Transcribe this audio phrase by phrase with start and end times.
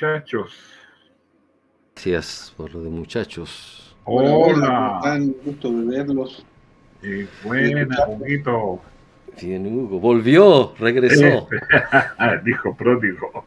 [0.00, 0.52] Muchachos.
[1.94, 3.96] Gracias por lo de muchachos.
[4.04, 5.00] Hola.
[5.02, 6.44] Tan gusto de verlos.
[7.02, 8.80] Eh, buena, Huguito.
[9.40, 9.98] Bien, Hugo.
[9.98, 11.48] Volvió, regresó.
[12.44, 13.46] Dijo pródigo.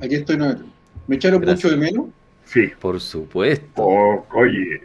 [0.00, 0.36] Aquí estoy.
[0.36, 0.54] No,
[1.08, 1.72] ¿Me echaron Gracias.
[1.72, 2.06] mucho de menos?
[2.44, 2.70] Sí.
[2.80, 3.82] Por supuesto.
[3.82, 4.80] O- oye,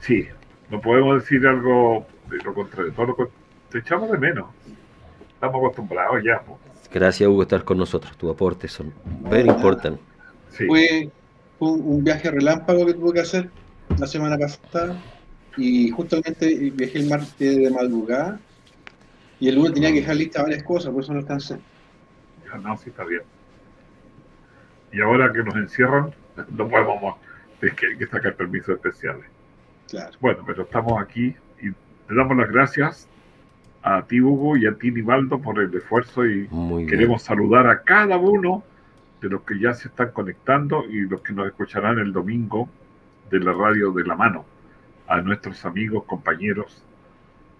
[0.00, 0.26] sí.
[0.68, 2.92] No podemos decir algo de lo contrario.
[2.92, 3.30] Todo lo
[3.70, 4.46] te echamos de menos.
[5.32, 6.38] Estamos acostumbrados ya.
[6.42, 6.58] po.
[6.92, 8.16] Gracias, Hugo, estar con nosotros.
[8.16, 8.92] Tus aportes son
[9.30, 9.98] very important.
[10.50, 10.66] Sí.
[10.66, 11.10] Fue,
[11.58, 13.50] un, un viaje relámpago que tuve que hacer
[13.98, 15.00] la semana pasada.
[15.56, 18.40] Y justamente viajé el martes de madrugada.
[19.40, 21.58] Y el lunes tenía que dejar listas varias cosas, por eso no alcancé.
[22.46, 23.22] Ya, No, sí está bien.
[24.92, 26.14] Y ahora que nos encierran,
[26.50, 27.16] no podemos.
[27.60, 29.24] Es que hay que sacar permisos especiales.
[29.88, 30.10] Claro.
[30.20, 33.08] Bueno, pero estamos aquí y te damos las gracias
[33.82, 36.88] a ti, Hugo, y a ti, Nivaldo, por el esfuerzo y Muy bien.
[36.88, 38.62] queremos saludar a cada uno
[39.20, 42.68] de los que ya se están conectando y los que nos escucharán el domingo
[43.30, 44.44] de la radio de la mano,
[45.08, 46.84] a nuestros amigos, compañeros.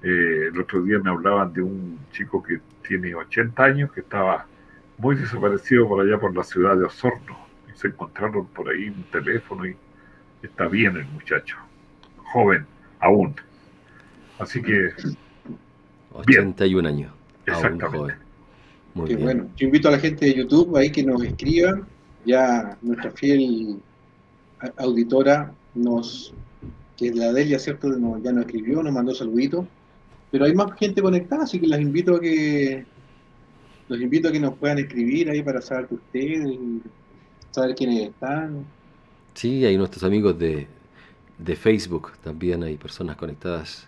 [0.02, 4.46] Eh, el otro día me hablaban de un chico que tiene 80 años, que estaba
[4.98, 7.36] muy desaparecido por allá por la ciudad de Osorno.
[7.72, 9.76] Y se encontraron por ahí un teléfono y
[10.42, 11.56] está bien el muchacho,
[12.32, 12.66] joven
[13.00, 13.34] aún.
[14.38, 14.90] Así que
[16.14, 17.10] 81 años.
[17.48, 17.98] Aún Exactamente.
[17.98, 18.16] joven.
[18.94, 19.24] Muy Qué bien.
[19.26, 19.46] bueno.
[19.56, 21.86] Yo invito a la gente de YouTube ahí que nos escriban.
[22.24, 23.78] Ya nuestra fiel
[24.76, 26.32] auditora nos,
[26.96, 27.88] que es la Delia, ¿cierto?
[27.88, 29.66] Nos- ya nos escribió, nos mandó saluditos.
[30.30, 32.84] Pero hay más gente conectada, así que las invito a que
[33.88, 36.80] los invito a que nos puedan escribir ahí para saber de ustedes, y
[37.50, 38.64] saber quiénes están.
[39.34, 40.66] Sí, hay nuestros amigos de,
[41.38, 42.12] de Facebook.
[42.22, 43.86] También hay personas conectadas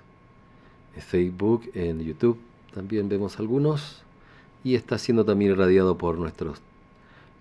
[0.97, 2.39] en Facebook, en YouTube.
[2.75, 4.03] También vemos algunos.
[4.63, 6.61] Y está siendo también irradiado por nuestros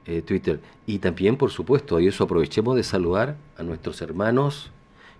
[0.05, 0.59] eh, Twitter.
[0.85, 4.69] Y también, por supuesto, y eso aprovechemos de saludar a nuestros hermanos,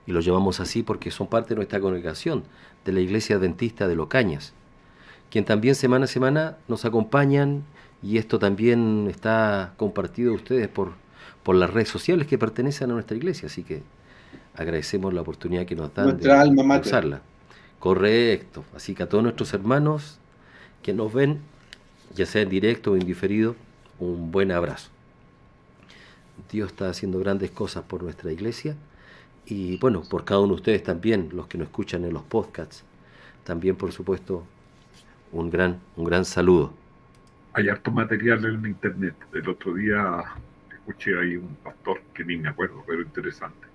[0.06, 2.44] y los llamamos así porque son parte de nuestra congregación,
[2.84, 4.52] de la Iglesia Adventista de Locañas,
[5.32, 7.64] quien también semana a semana nos acompañan,
[8.02, 10.92] y esto también está compartido a ustedes por,
[11.44, 13.84] por las redes sociales que pertenecen a nuestra iglesia, así que
[14.54, 16.88] agradecemos la oportunidad que nos dan Nuestra alma de mater.
[16.88, 17.22] usarla.
[17.84, 20.18] Correcto, así que a todos nuestros hermanos
[20.82, 21.42] que nos ven,
[22.16, 23.58] ya sea en directo o en diferido,
[24.00, 24.90] un buen abrazo.
[26.50, 28.78] Dios está haciendo grandes cosas por nuestra iglesia
[29.46, 32.86] y bueno, por cada uno de ustedes también, los que nos escuchan en los podcasts,
[33.44, 34.46] también por supuesto
[35.34, 36.74] un gran, un gran saludo.
[37.52, 39.16] hay harto material en internet.
[39.34, 40.24] El otro día
[40.74, 43.68] escuché ahí un pastor que ni me acuerdo, pero interesante.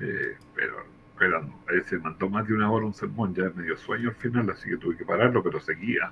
[0.00, 4.08] Eh, pero a veces mandó más de una hora un sermón, ya me dio sueño
[4.08, 6.10] al final, así que tuve que pararlo, pero seguía.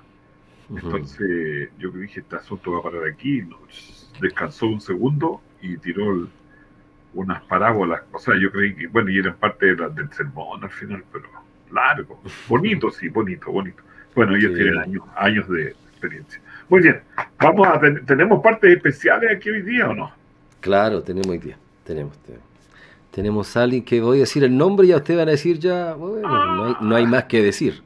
[0.69, 3.43] Entonces yo que dije, este asunto va a parar aquí,
[4.21, 6.29] descansó un segundo y tiró el-
[7.15, 8.03] unas parábolas.
[8.11, 11.03] O sea, yo creí que, bueno, y eran parte de la- del sermón al final,
[11.11, 11.25] pero
[11.71, 12.21] largo.
[12.47, 13.81] Bonito, sí, bonito, bonito.
[14.15, 14.57] Bueno, ellos Sí.
[14.61, 16.39] tienen años, años de experiencia.
[16.69, 17.01] Muy bien,
[17.39, 20.11] vamos a ten- ¿tenemos partes especiales aquí hoy día o no?
[20.61, 21.57] Claro, tenemos hoy día.
[21.83, 22.47] Tenemos, tenemos.
[23.11, 25.57] Tenemos a alguien que voy a decir el nombre y ya ustedes van a decir
[25.59, 27.81] ya, bueno, no hay, no hay más que decir.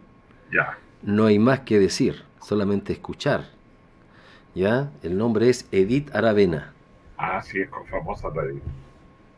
[0.52, 3.46] Ya, No hay más que decir, solamente escuchar.
[4.56, 4.92] ¿Ya?
[5.02, 6.72] El nombre es Edith Aravena.
[7.18, 8.62] ah, sí, es famosa la de-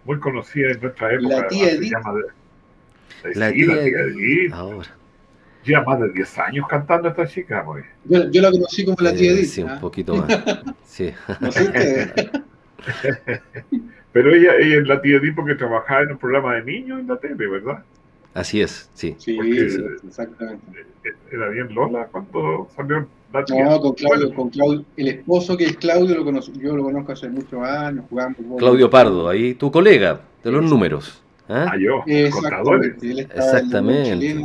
[0.04, 1.36] muy conocida en nuestra época.
[1.42, 1.92] La tía Edith.
[1.92, 4.18] llama de- La sí, tía la tía Edith.
[4.18, 4.54] Edith.
[4.54, 4.88] Ahora.
[5.64, 7.86] Lleva más de 10 años cantando esta chica, pues.
[8.04, 9.50] Yo, yo la conocí como la tía Eh, Edith.
[9.50, 9.80] sí, un ¿ah?
[9.80, 10.28] poquito más.
[10.86, 11.12] Sí.
[11.40, 12.16] ¿No sé?
[14.16, 17.08] Pero ella, ella es la tía Edith porque trabajaba en un programa de niños en
[17.08, 17.84] la tele, ¿verdad?
[18.34, 19.14] Así es, sí.
[19.18, 20.86] Sí, Porque- sí, exactamente.
[21.30, 23.66] Era bien Lola cuando salió la tía.
[23.66, 27.28] No, con Claudio, con Claudio, el esposo que es Claudio, lo yo lo conozco hace
[27.28, 28.38] muchos años, jugamos.
[28.58, 31.22] Claudio Pardo, ahí tu colega de los números.
[31.50, 31.72] ¿ah?
[31.74, 32.02] ah, yo,
[32.32, 32.96] contadores.
[33.04, 34.38] Exactamente.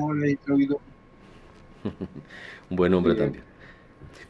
[2.71, 3.45] Un buen hombre también.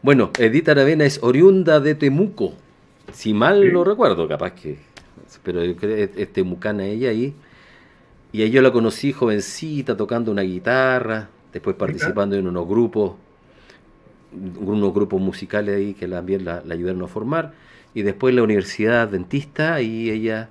[0.02, 2.52] Bueno, Edith Aravena es oriunda de Temuco.
[3.10, 3.72] Si mal Sí.
[3.72, 4.89] no recuerdo, capaz que.
[5.42, 7.34] Pero yo creo que es temucana ella ahí.
[8.32, 13.14] Y ahí yo la conocí jovencita, tocando una guitarra, después participando en unos grupos,
[14.60, 17.52] unos grupos musicales ahí que también la, la ayudaron a formar.
[17.94, 20.48] y después la Universidad Adventista y ella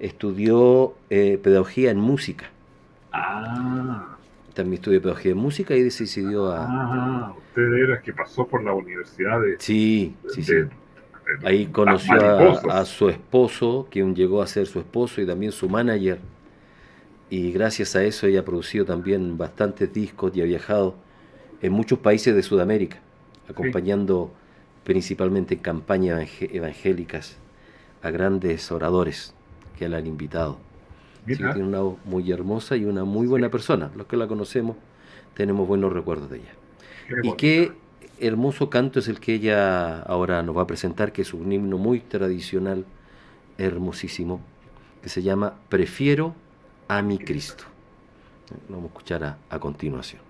[0.00, 2.46] estudió eh, pedagogía en música.
[3.12, 4.16] Ah.
[4.54, 6.64] También estudió pedagogía en música y decidió a...
[6.66, 9.56] Ah, usted era que pasó por la universidad de...
[9.58, 10.52] Sí, sí, sí.
[10.54, 10.68] de-
[11.44, 12.14] Ahí conoció
[12.70, 16.18] a, a su esposo, quien llegó a ser su esposo y también su manager.
[17.30, 20.94] Y gracias a eso ella ha producido también bastantes discos y ha viajado
[21.60, 22.98] en muchos países de Sudamérica,
[23.48, 24.30] acompañando
[24.84, 27.36] principalmente en campañas evangé- evangélicas
[28.02, 29.34] a grandes oradores
[29.78, 30.58] que la han invitado.
[31.26, 33.90] Así que Mira, tiene una voz muy hermosa y una muy buena persona.
[33.94, 34.76] Los que la conocemos
[35.34, 36.52] tenemos buenos recuerdos de ella.
[37.08, 37.72] qué Y qué
[38.20, 41.78] hermoso canto es el que ella ahora nos va a presentar, que es un himno
[41.78, 42.84] muy tradicional,
[43.56, 44.40] hermosísimo,
[45.02, 46.34] que se llama Prefiero
[46.88, 47.64] a mi Cristo.
[48.68, 50.27] Lo vamos a escuchar a, a continuación.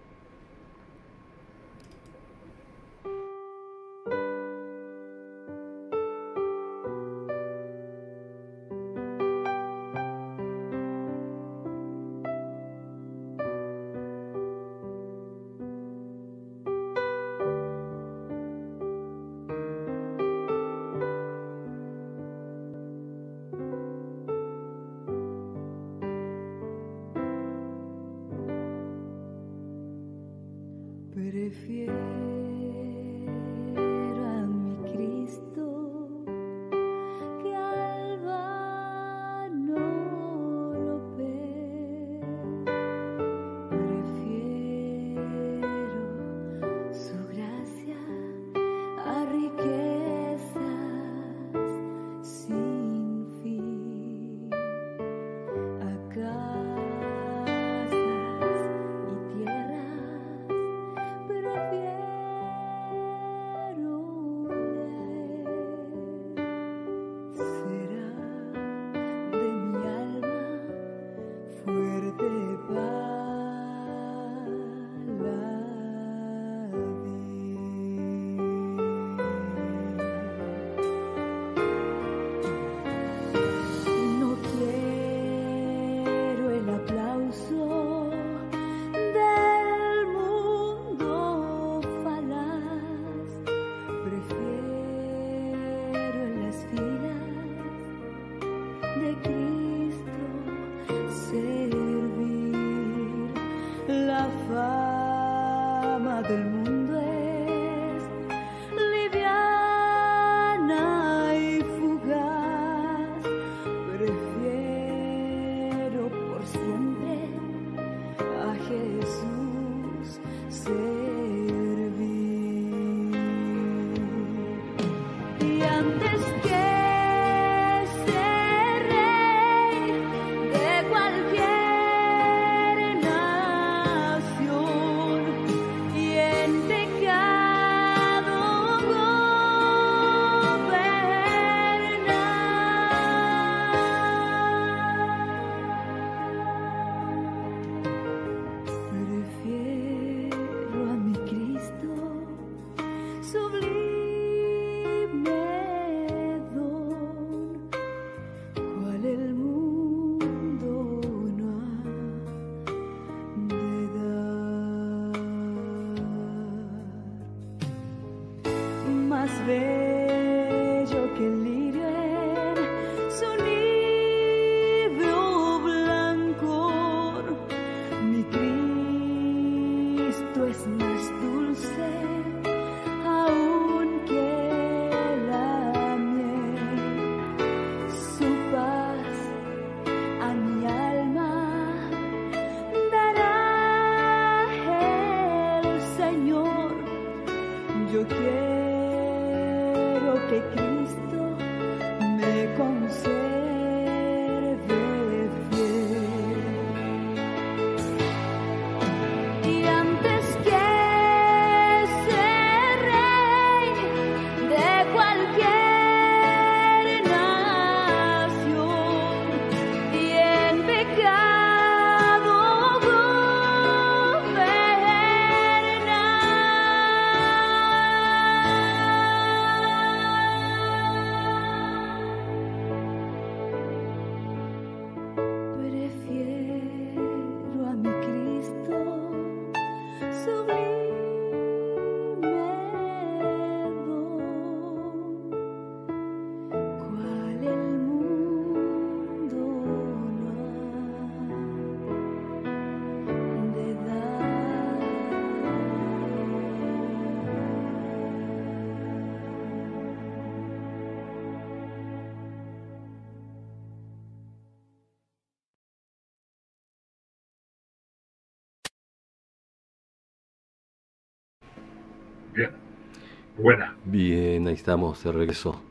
[273.91, 275.65] Bien, ahí estamos, se regresó.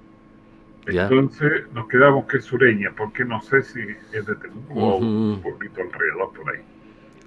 [0.92, 1.04] ¿Ya?
[1.04, 3.82] Entonces nos quedamos que es sureña, porque no sé si
[4.12, 6.62] es de Temuco o un pueblito alrededor por ahí,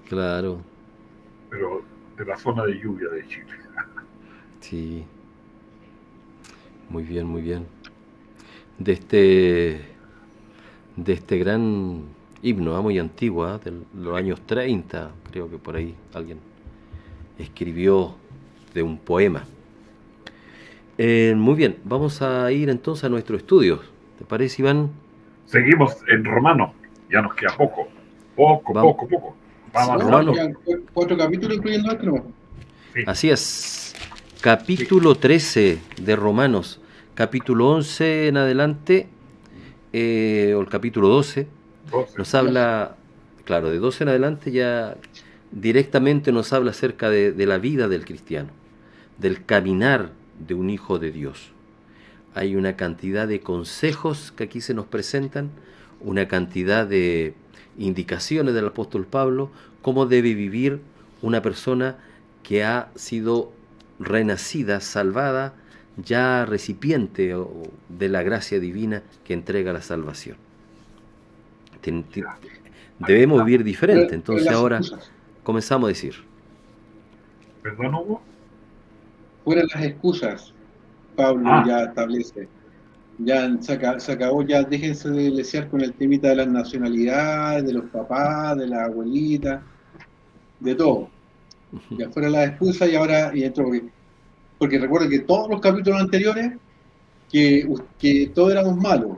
[0.09, 0.61] Claro,
[1.49, 1.83] pero
[2.17, 3.53] de la zona de lluvia de Chile.
[4.59, 5.05] sí.
[6.89, 7.67] Muy bien, muy bien.
[8.77, 9.81] De este,
[10.97, 12.03] de este gran
[12.41, 16.39] himno, ah, muy antiguo, ah, de los años 30, creo que por ahí alguien
[17.37, 18.15] escribió
[18.73, 19.45] de un poema.
[21.03, 23.79] Eh, muy bien, vamos a ir entonces a nuestro estudio.
[24.19, 24.91] ¿Te parece, Iván?
[25.47, 26.75] Seguimos en romano,
[27.11, 27.87] ya nos queda poco,
[28.35, 28.91] poco, Vamos.
[28.93, 29.35] poco, poco.
[29.73, 30.33] Vamos No, a Romano.
[30.63, 32.23] cu- cuatro capítulos incluyendo este, ¿no?
[32.93, 33.01] Sí.
[33.07, 33.95] Así es.
[34.41, 36.79] Capítulo 13 de Romanos.
[37.15, 39.07] Capítulo 11 en adelante,
[39.93, 41.47] eh, o el capítulo 12,
[41.91, 42.13] Doce.
[42.15, 42.95] nos habla,
[43.43, 44.97] claro, de 12 en adelante ya
[45.51, 48.49] directamente nos habla acerca de, de la vida del cristiano,
[49.17, 50.11] del caminar
[50.47, 51.51] de un hijo de Dios.
[52.33, 55.49] Hay una cantidad de consejos que aquí se nos presentan,
[55.99, 57.33] una cantidad de
[57.77, 59.49] indicaciones del apóstol Pablo,
[59.81, 60.79] cómo debe vivir
[61.21, 61.97] una persona
[62.43, 63.51] que ha sido
[63.99, 65.53] renacida, salvada,
[65.97, 67.51] ya recipiente o-
[67.89, 70.37] de la gracia divina que entrega la salvación.
[72.99, 74.79] Debemos vivir diferente, entonces ahora
[75.43, 76.15] comenzamos a decir.
[77.61, 78.21] ¿Perdón, Hugo?
[79.43, 80.53] Fuera las excusas,
[81.15, 81.63] Pablo Ah.
[81.67, 82.47] ya establece.
[83.17, 87.65] Ya se, aca- se acabó, ya déjense de lesear con el temita de las nacionalidades,
[87.65, 89.61] de los papás, de la abuelita,
[90.59, 91.09] de todo.
[91.97, 93.83] Ya fuera las excusas y ahora y entró porque,
[94.57, 96.53] porque recuerden que todos los capítulos anteriores
[97.31, 97.67] que,
[97.97, 99.17] que todos éramos malos,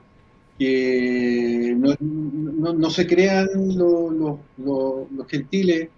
[0.60, 5.90] que no, no- no se crean los, los- los- los gentiles,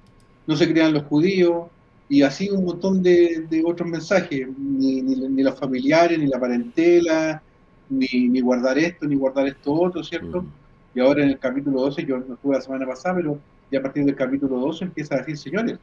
[0.48, 1.68] no se crean los judíos,
[2.08, 6.40] y así un montón de, de otros mensajes, ni, ni, ni los familiares, ni la
[6.40, 7.42] parentela,
[7.90, 10.44] ni, ni guardar esto, ni guardar esto otro, ¿cierto?
[10.44, 10.48] Mm.
[10.96, 13.40] Y ahora en el capítulo 12, yo no estuve la semana pasada, pero
[13.72, 15.80] ya a partir del capítulo 12 empieza a decir, señores,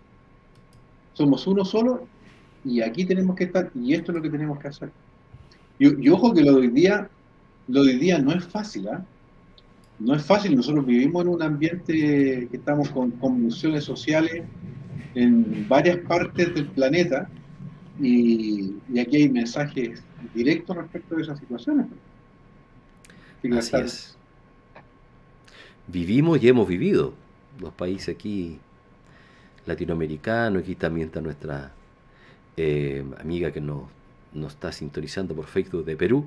[1.12, 2.06] somos uno solo
[2.64, 4.90] y aquí tenemos que estar y esto es lo que tenemos que hacer.
[5.78, 7.10] Y, y ojo que lo de hoy día,
[7.68, 9.04] lo de hoy día no es fácil, ¿ah?
[9.98, 14.42] No es fácil, nosotros vivimos en un ambiente que estamos con convulsiones sociales
[15.14, 17.28] en varias partes del planeta
[18.00, 20.02] y, y aquí hay mensajes
[20.34, 21.86] directos respecto de esas situaciones.
[23.52, 24.16] Así Así es.
[25.86, 27.12] Vivimos y hemos vivido.
[27.60, 28.58] Los países aquí
[29.66, 31.72] latinoamericanos, aquí también está nuestra
[32.56, 33.82] eh, amiga que nos,
[34.32, 36.24] nos está sintonizando por Facebook de Perú.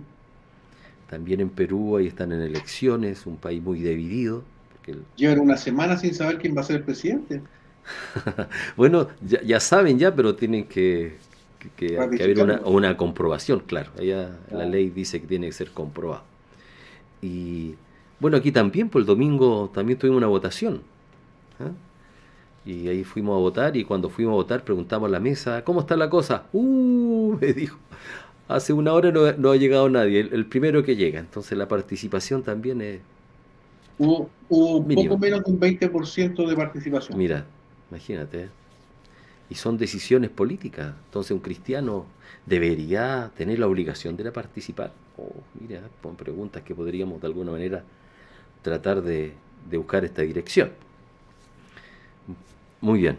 [1.09, 4.43] También en Perú ahí están en elecciones, un país muy dividido.
[4.73, 7.41] Porque el- Llevan una semana sin saber quién va a ser el presidente.
[8.77, 11.17] bueno, ya, ya saben ya, pero tienen que,
[11.59, 13.91] que- que- que haber una, una comprobación, claro.
[13.99, 14.65] Allá la Ah.
[14.65, 16.23] ley dice que tiene que ser comprobado.
[17.21, 17.75] Y
[18.19, 20.81] bueno, aquí también, por el domingo también tuvimos una votación.
[21.59, 21.71] ¿ah?
[22.65, 25.81] Y ahí fuimos a votar y cuando fuimos a votar preguntamos a la mesa, ¿cómo
[25.81, 26.45] está la cosa?
[26.53, 27.77] Uh, me dijo,
[28.47, 31.19] hace una hora no, no ha llegado nadie, el, el primero que llega.
[31.19, 33.01] Entonces la participación también es,
[33.97, 37.17] Hubo, hubo poco menos de un 20% de participación.
[37.17, 37.45] Mira,
[37.89, 38.49] imagínate.
[39.49, 40.93] Y son decisiones políticas.
[41.05, 42.05] Entonces un cristiano
[42.45, 44.91] debería tener la obligación de participar.
[45.17, 47.83] Oh, mira, pon preguntas que podríamos de alguna manera
[48.61, 49.33] tratar de,
[49.69, 50.71] de buscar esta dirección.
[52.81, 53.17] Muy bien.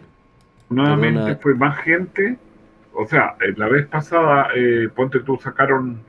[0.69, 2.37] Nuevamente fue más gente.
[2.93, 6.01] O sea, eh, la vez pasada, eh, ponte tú, sacaron,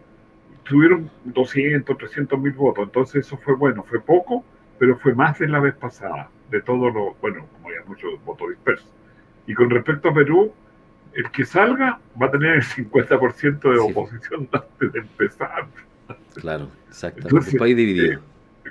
[0.64, 2.84] tuvieron 200, 300 mil votos.
[2.84, 4.44] Entonces eso fue bueno, fue poco,
[4.78, 6.30] pero fue más de la vez pasada.
[6.50, 8.88] De todos los, bueno, como ya muchos votos dispersos.
[9.46, 10.52] Y con respecto a Perú,
[11.14, 13.82] el que salga va a tener el 50% de Sí.
[13.90, 15.66] oposición antes de empezar.
[16.34, 16.68] Claro.
[17.16, 18.12] Entonces, Un país dividido.
[18.14, 18.22] eh,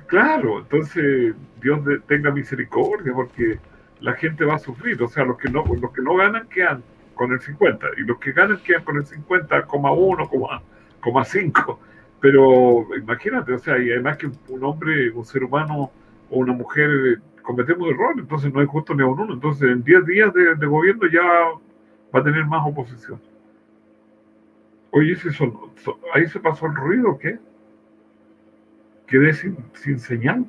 [0.08, 3.60] Claro, entonces Dios de- tenga misericordia porque
[4.00, 5.02] la gente va a sufrir.
[5.04, 6.82] O sea, los que no, los que no ganan quedan
[7.16, 10.62] con el 50 y los que ganan quedan con el 50,1, coma-
[11.02, 11.80] coma 5.
[12.22, 15.92] Pero imagínate, o sea, y además que un hombre, un ser humano
[16.30, 17.18] o una mujer eh,
[17.48, 19.34] cometemos errores, entonces no es justo ni a un uno.
[19.34, 21.24] Entonces en 10 días de, de gobierno ya
[22.14, 23.22] va a tener más oposición.
[24.92, 27.40] Oye, ¿ese son- son- ¿ahí se pasó el ruido qué?
[29.08, 30.46] Quedé sin, sin señal.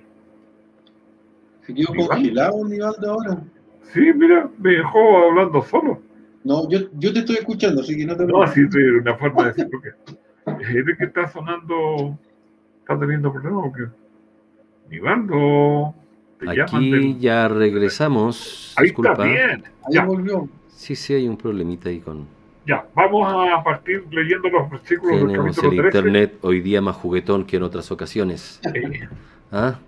[1.63, 3.43] Se quedó congelado Nivaldo ahora.
[3.83, 6.03] Sí, mira, me dejó hablando solo.
[6.43, 9.45] No, yo, yo te estoy escuchando, así que no te No, así de una forma
[9.45, 9.89] de decirlo que
[10.81, 12.19] es que está sonando,
[12.81, 13.85] está teniendo problemas porque
[14.89, 15.95] Nivaldo,
[16.39, 18.75] te Aquí del- ya regresamos.
[18.77, 19.13] Ahí Disculpa.
[19.13, 19.65] está bien.
[19.87, 20.49] Ahí Ya, volvió.
[20.69, 22.27] Sí, sí, hay un problemita ahí con...
[22.67, 25.99] Ya, vamos a partir leyendo los versículos del Tenemos capítulo el 13.
[25.99, 28.61] internet hoy día más juguetón que en otras ocasiones.
[28.75, 29.09] Eh,
[29.51, 29.79] ¿Ah?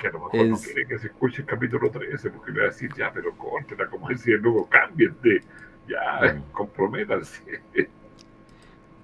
[0.00, 2.64] que a lo mejor no quiere que se escuche el capítulo 13 porque le va
[2.66, 5.40] a decir, ya, pero córtela, como decía, luego cámbiense,
[5.88, 6.52] ya, Mm.
[6.52, 7.42] comprométanse.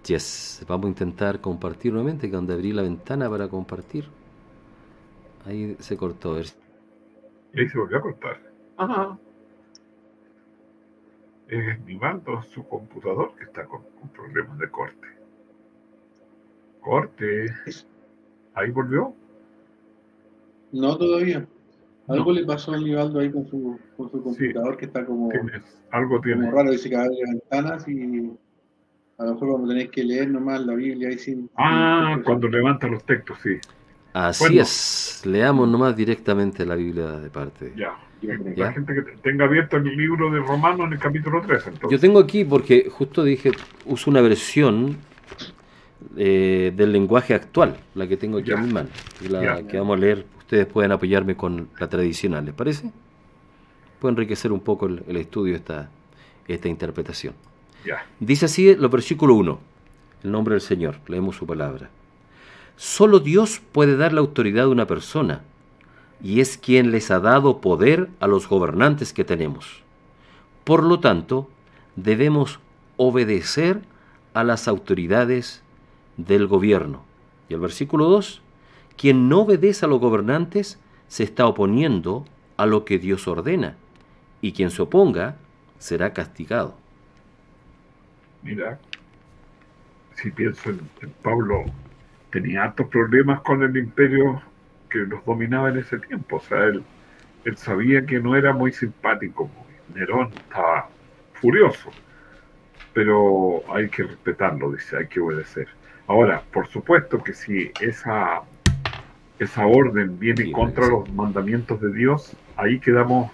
[0.07, 4.05] Yes, vamos a intentar compartir nuevamente, que donde abrí la ventana para compartir.
[5.47, 6.33] Ahí se cortó.
[6.33, 6.47] a ver
[7.53, 8.41] Y ahí se volvió a cortar.
[8.77, 9.19] Ajá.
[11.49, 15.07] Es Nivaldo, su computador, que está con, con problemas de corte.
[16.81, 17.47] Corte.
[18.55, 19.15] Ahí volvió.
[20.73, 21.47] No todavía.
[22.09, 22.39] Algo No.
[22.41, 26.21] le pasó a Nivaldo ahí con su, con su computador que está como, Tienes, algo
[26.21, 26.45] tiene.
[26.45, 28.31] como raro, dice que abre ventanas y
[29.17, 31.49] a lo mejor vamos a tener que leer nomás la Biblia ahí sin...
[31.57, 33.57] Ah, sin- cuando levanta los textos, sí.
[34.15, 34.63] Así Bueno.
[34.63, 37.73] es, leamos nomás directamente la Biblia de parte.
[37.77, 37.95] Ya.
[38.23, 38.39] Ya.
[38.57, 41.91] La gente que tenga abierto el libro de Romano en el capítulo 3, entonces.
[41.91, 43.51] Yo tengo aquí, porque justo dije,
[43.85, 44.97] uso una versión
[46.17, 48.89] eh, del lenguaje actual, la que tengo aquí a mi mano,
[49.29, 49.67] la Ya.
[49.67, 50.25] que vamos a leer.
[50.39, 52.91] Ustedes pueden apoyarme con la tradicional, ¿les parece?
[53.99, 55.91] Puede enriquecer un poco el, el estudio esta,
[56.47, 57.35] esta interpretación.
[57.85, 58.07] Ya.
[58.21, 59.59] Dice así los versículo 1,
[60.23, 61.91] el nombre del Señor, leemos su palabra.
[62.77, 65.43] Solo Dios puede dar la autoridad a una persona
[66.23, 69.83] y es quien les ha dado poder a los gobernantes que tenemos.
[70.65, 71.49] Por lo tanto,
[71.97, 72.61] debemos
[72.97, 73.83] obedecer
[74.33, 75.63] a las autoridades
[76.17, 77.03] del gobierno.
[77.49, 78.41] Y el versículo 2,
[78.97, 82.25] quien no obedece a los gobernantes se está oponiendo
[82.57, 83.77] a lo que Dios ordena
[84.41, 85.37] y quien se oponga
[85.79, 86.75] será castigado.
[88.43, 88.79] Mira,
[90.17, 91.65] si pienso en, en Pablo,
[92.35, 94.43] tenía hartos problemas con el imperio
[94.91, 96.39] que los dominaba en ese tiempo.
[96.39, 96.83] O sea, él,
[97.45, 99.49] él sabía que no era muy simpático.
[99.95, 100.89] Nerón estaba
[101.35, 101.91] furioso.
[102.93, 105.69] Pero hay que respetarlo, dice, hay que obedecer.
[106.09, 108.43] Ahora, por supuesto que si esa,
[109.39, 110.91] esa orden viene Sí, contra sí.
[110.91, 113.31] los mandamientos de Dios, ahí quedamos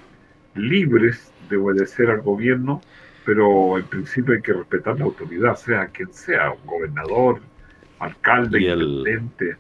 [0.55, 2.83] libres de obedecer al gobierno
[3.25, 7.41] pero en principio hay que respetar la autoridad, sea quien sea, un gobernador,
[8.01, 9.57] alcalde, Y el- intendente.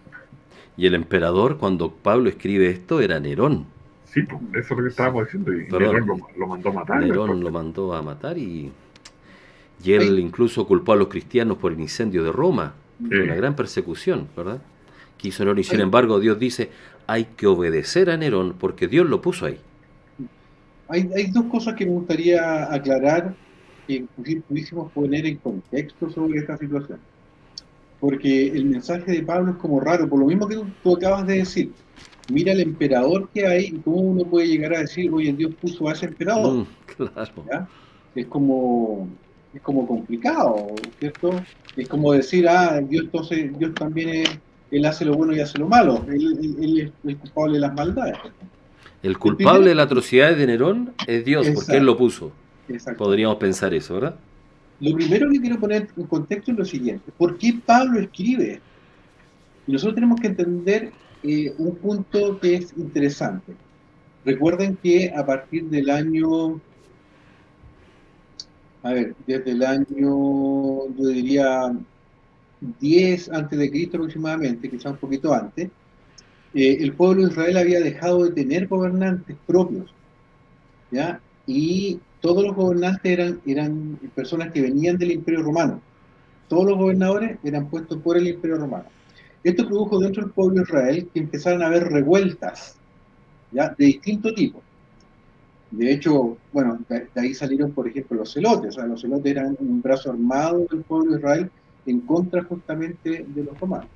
[0.76, 3.66] Y el emperador, cuando Pablo escribe esto, era Nerón.
[4.06, 5.52] Sí, pues, eso es lo que estábamos diciendo.
[5.52, 5.92] Y Perdón.
[5.94, 7.00] Nerón lo, lo mandó a matar.
[7.00, 7.40] Nerón después.
[7.44, 8.72] lo mandó a matar y,
[9.84, 12.74] y él incluso culpó a los cristianos por el incendio de Roma.
[13.06, 14.60] Fue una gran persecución, ¿verdad?
[15.16, 15.82] Que hizo Nerón y sin Sí.
[15.82, 16.70] embargo Dios dice,
[17.06, 19.58] hay que obedecer a Nerón porque Dios lo puso ahí.
[20.88, 23.34] Hay, hay dos cosas que me gustaría aclarar
[23.86, 26.98] que pudi- pudiésemos poner en contexto sobre esta situación.
[28.00, 31.26] Porque el mensaje de Pablo es como raro, por lo mismo que tú, tú acabas
[31.26, 31.70] de decir.
[32.32, 35.88] Mira el emperador que hay y cómo uno puede llegar a decir, oye, Dios puso
[35.88, 36.54] a ese emperador.
[36.58, 37.44] Mm, claro.
[37.50, 37.68] ¿ya?
[38.14, 39.08] Es como
[39.52, 40.68] es como complicado,
[41.00, 41.32] ¿cierto?
[41.76, 44.38] Es como decir, ah, Dios entonces, Dios también es-
[44.70, 47.60] él hace lo bueno y hace lo malo, él, él- él es el culpable de
[47.60, 48.16] las maldades.
[49.02, 52.30] El culpable de la atrocidad de Nerón es Dios porque él lo puso.
[52.68, 53.02] Exacto.
[53.02, 54.14] Podríamos pensar eso, ¿verdad?
[54.80, 58.60] Lo primero que quiero poner en contexto es lo siguiente, ¿por qué Pablo escribe?
[59.66, 60.90] Y nosotros tenemos que entender
[61.22, 63.52] eh, un punto que es interesante.
[64.24, 66.60] Recuerden que a partir del año,
[68.82, 71.72] a ver, desde el año, yo diría
[72.80, 75.70] 10 antes de Cristo aproximadamente, quizá un poquito antes,
[76.54, 79.92] eh, el pueblo de Israel había dejado de tener gobernantes propios,
[80.90, 81.20] ¿ya?
[81.46, 85.80] Y todos los gobernantes eran, eran personas que venían del Imperio Romano.
[86.48, 88.84] Todos los gobernadores eran puestos por el Imperio Romano.
[89.42, 92.76] Esto produjo dentro del pueblo de Israel que empezaron a haber revueltas,
[93.52, 93.74] ¿ya?
[93.76, 94.62] De distinto tipo.
[95.70, 98.70] De hecho, bueno, de, de ahí salieron, por ejemplo, los celotes.
[98.70, 101.50] O sea, los celotes eran un brazo armado del pueblo de Israel
[101.86, 103.88] en contra justamente de los romanos.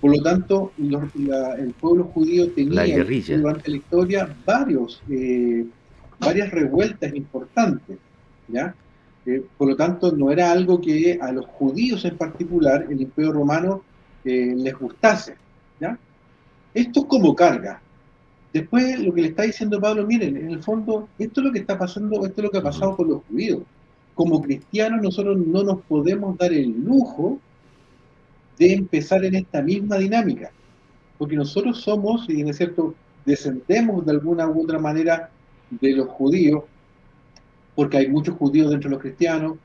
[0.00, 3.04] Por lo tanto, los- la- el pueblo judío tenía La
[3.38, 5.64] durante la historia varios, eh,
[6.18, 7.98] varias revueltas importantes.
[8.48, 8.74] ¿ya?
[9.26, 13.32] Eh, por lo tanto, no era algo que a los judíos en particular, el imperio
[13.32, 13.82] romano,
[14.24, 15.36] eh, les gustase.
[15.80, 15.98] ¿ya?
[16.74, 17.80] Esto es como carga.
[18.52, 21.58] Después, lo que le está diciendo Pablo, miren, en el fondo, esto es lo que
[21.58, 23.62] está pasando, esto es lo que ha pasado con los judíos.
[24.14, 27.38] Como cristianos, nosotros no nos podemos dar el lujo
[28.58, 30.50] de empezar en esta misma dinámica.
[31.18, 32.94] Porque nosotros somos, y es cierto,
[33.26, 35.30] descendemos de alguna u otra manera
[35.70, 36.64] de los judíos,
[37.74, 39.56] porque hay muchos judíos dentro de los cristianos,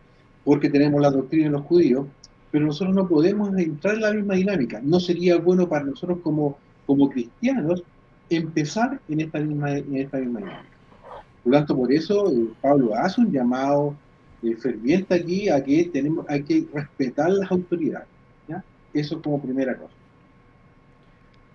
[0.43, 2.07] porque tenemos la doctrina de los judíos,
[2.51, 4.81] pero nosotros no podemos entrar en la misma dinámica.
[4.83, 7.83] No sería bueno para nosotros como, como cristianos
[8.29, 10.65] empezar en esta misma, en esta misma dinámica.
[11.43, 13.95] Por lo tanto, por eso eh, Pablo hace un llamado
[14.43, 18.07] eh, ferviente aquí a que tenemos, hay que respetar las autoridades.
[18.47, 18.63] ¿ya?
[18.93, 19.93] Eso como primera cosa.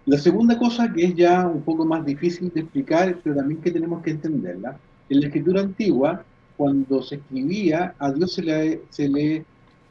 [0.07, 3.71] La segunda cosa, que es ya un poco más difícil de explicar, pero también que
[3.73, 4.77] tenemos que entenderla,
[5.09, 6.25] en la escritura antigua,
[6.57, 9.45] cuando se escribía, a Dios se le, se le,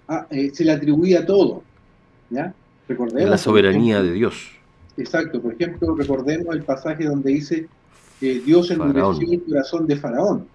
[0.07, 1.63] a- eh, se le atribuía todo.
[2.29, 2.53] ¿ya?
[2.87, 4.51] Recordemos, la por soberanía ejemplo, de Dios.
[4.97, 7.67] Exacto, por ejemplo, recordemos el pasaje donde dice
[8.19, 10.47] que Dios endureció el corazón de Faraón,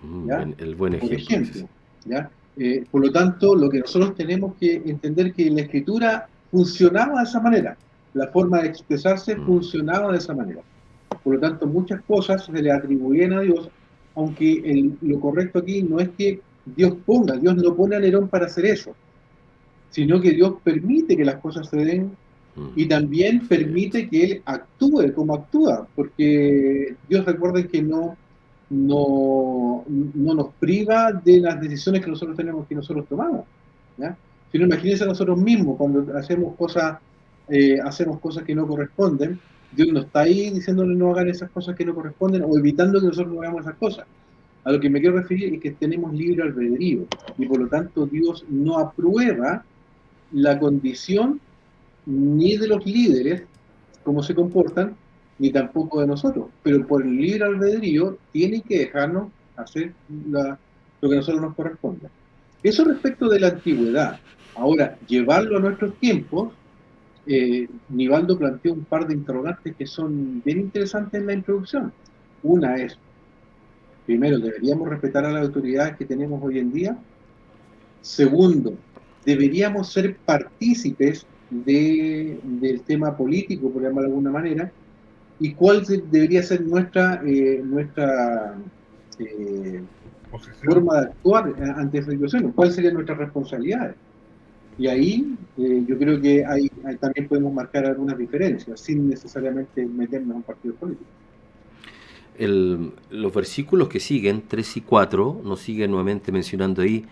[0.00, 1.36] Mm, El buen por ejemplo.
[1.36, 1.68] ejemplo.
[2.04, 2.30] ¿ya?
[2.56, 7.24] Eh, por lo tanto, lo que nosotros tenemos que entender que la escritura funcionaba de
[7.28, 7.76] esa manera,
[8.18, 9.46] la forma de expresarse Mm.
[9.46, 10.60] funcionaba de esa manera.
[11.22, 13.68] Por lo tanto, muchas cosas se le atribuyen a Dios,
[14.14, 16.40] aunque el- lo correcto aquí no es que
[16.76, 18.94] Dios ponga, Dios no pone a Nerón para hacer eso,
[19.90, 22.10] sino que Dios permite que las cosas se den
[22.56, 22.68] Mm.
[22.76, 28.16] y también permite que él actúe como actúa, porque Dios recuerden que no,
[28.70, 33.44] no, no nos priva de las decisiones que nosotros tenemos que nosotros tomamos.
[33.96, 34.16] ¿ya?
[34.52, 36.98] Si no, imagínense nosotros mismos cuando hacemos cosas,
[37.50, 39.40] eh, hacemos cosas que no corresponden,
[39.72, 43.06] Dios no está ahí diciéndole no hagan esas cosas que no corresponden o evitando que
[43.06, 44.06] nosotros no hagamos esas cosas.
[44.64, 47.06] A lo que me quiero referir es que tenemos libre albedrío
[47.36, 49.64] y por lo tanto Dios no aprueba
[50.32, 51.40] la condición
[52.06, 53.42] ni de los líderes,
[54.02, 54.96] cómo se comportan,
[55.38, 56.46] ni tampoco de nosotros.
[56.62, 62.10] Pero por el libre albedrío tiene que dejarnos hacer lo que a nosotros nos corresponda.
[62.62, 64.18] Eso respecto de la antigüedad.
[64.54, 66.52] Ahora, llevarlo a nuestros tiempos,
[67.28, 71.94] eh, Nivaldo planteó un par de interrogantes que son bien interesantes en la introducción.
[72.42, 73.00] Una es,
[74.04, 77.00] primero, ¿deberíamos respetar a las autoridades que tenemos hoy en día?
[78.00, 78.82] Segundo,
[79.24, 84.72] ¿deberíamos ser partícipes de- del tema político, por llamarlo de alguna manera?
[85.38, 88.62] ¿Y cuál debería ser nuestra, eh, nuestra
[89.18, 89.86] eh,
[90.62, 92.52] forma de actuar ante esa situación?
[92.52, 93.98] ¿Cuáles serían nuestras responsabilidades?
[94.78, 96.68] Y ahí eh, yo creo que hay,
[97.00, 101.12] también podemos marcar algunas diferencias, sin necesariamente meternos en un partido político.
[102.36, 107.04] El- los versículos que siguen, 3 y 4, nos siguen nuevamente mencionando ahí,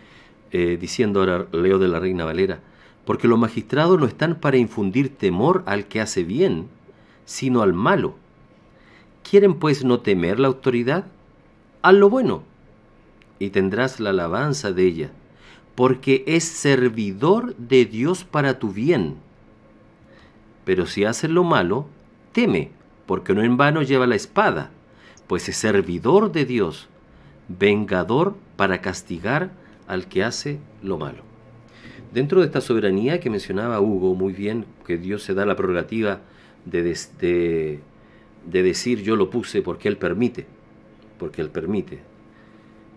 [0.52, 2.61] eh, diciendo ahora, leo de la Reina Valera,
[3.05, 6.68] porque los magistrados no están para infundir temor al que hace bien,
[7.24, 8.14] sino al malo.
[9.29, 11.07] ¿Quieren pues no temer la autoridad?
[11.83, 12.44] Haz lo bueno,
[13.38, 15.11] y tendrás la alabanza de ella,
[15.77, 19.17] porque es servidor de Dios para tu bien.
[20.65, 21.87] Pero si haces lo malo,
[22.33, 22.71] teme,
[23.05, 24.71] porque no en vano lleva la espada,
[25.29, 26.89] pues es servidor de Dios,
[27.49, 29.51] vengador para castigar
[29.87, 31.23] al que hace lo malo.
[32.12, 36.21] Dentro de esta soberanía que mencionaba Hugo muy bien, que Dios se da la prerrogativa
[36.65, 37.81] de,
[38.45, 40.47] decir yo lo puse porque Él permite,
[41.19, 42.01] porque Él permite.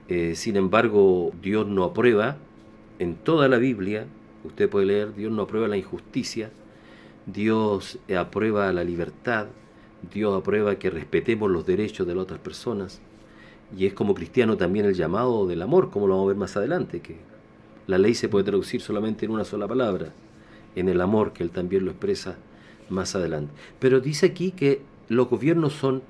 [0.08, 2.38] Eh, sin embargo, Dios no aprueba
[3.00, 4.06] en toda la Biblia,
[4.44, 6.52] usted puede leer, Dios no aprueba la injusticia,
[7.26, 9.48] Dios aprueba la libertad,
[10.14, 13.02] Dios aprueba que respetemos los derechos de las otras personas.
[13.78, 16.58] Y es como cristiano también el llamado del amor, como lo vamos a ver más
[16.58, 17.18] adelante, que
[17.88, 20.12] la ley se puede traducir solamente en una sola palabra,
[20.76, 22.38] en el amor, que él también lo expresa
[22.90, 23.54] más adelante.
[23.80, 26.02] Pero dice aquí que los gobiernos son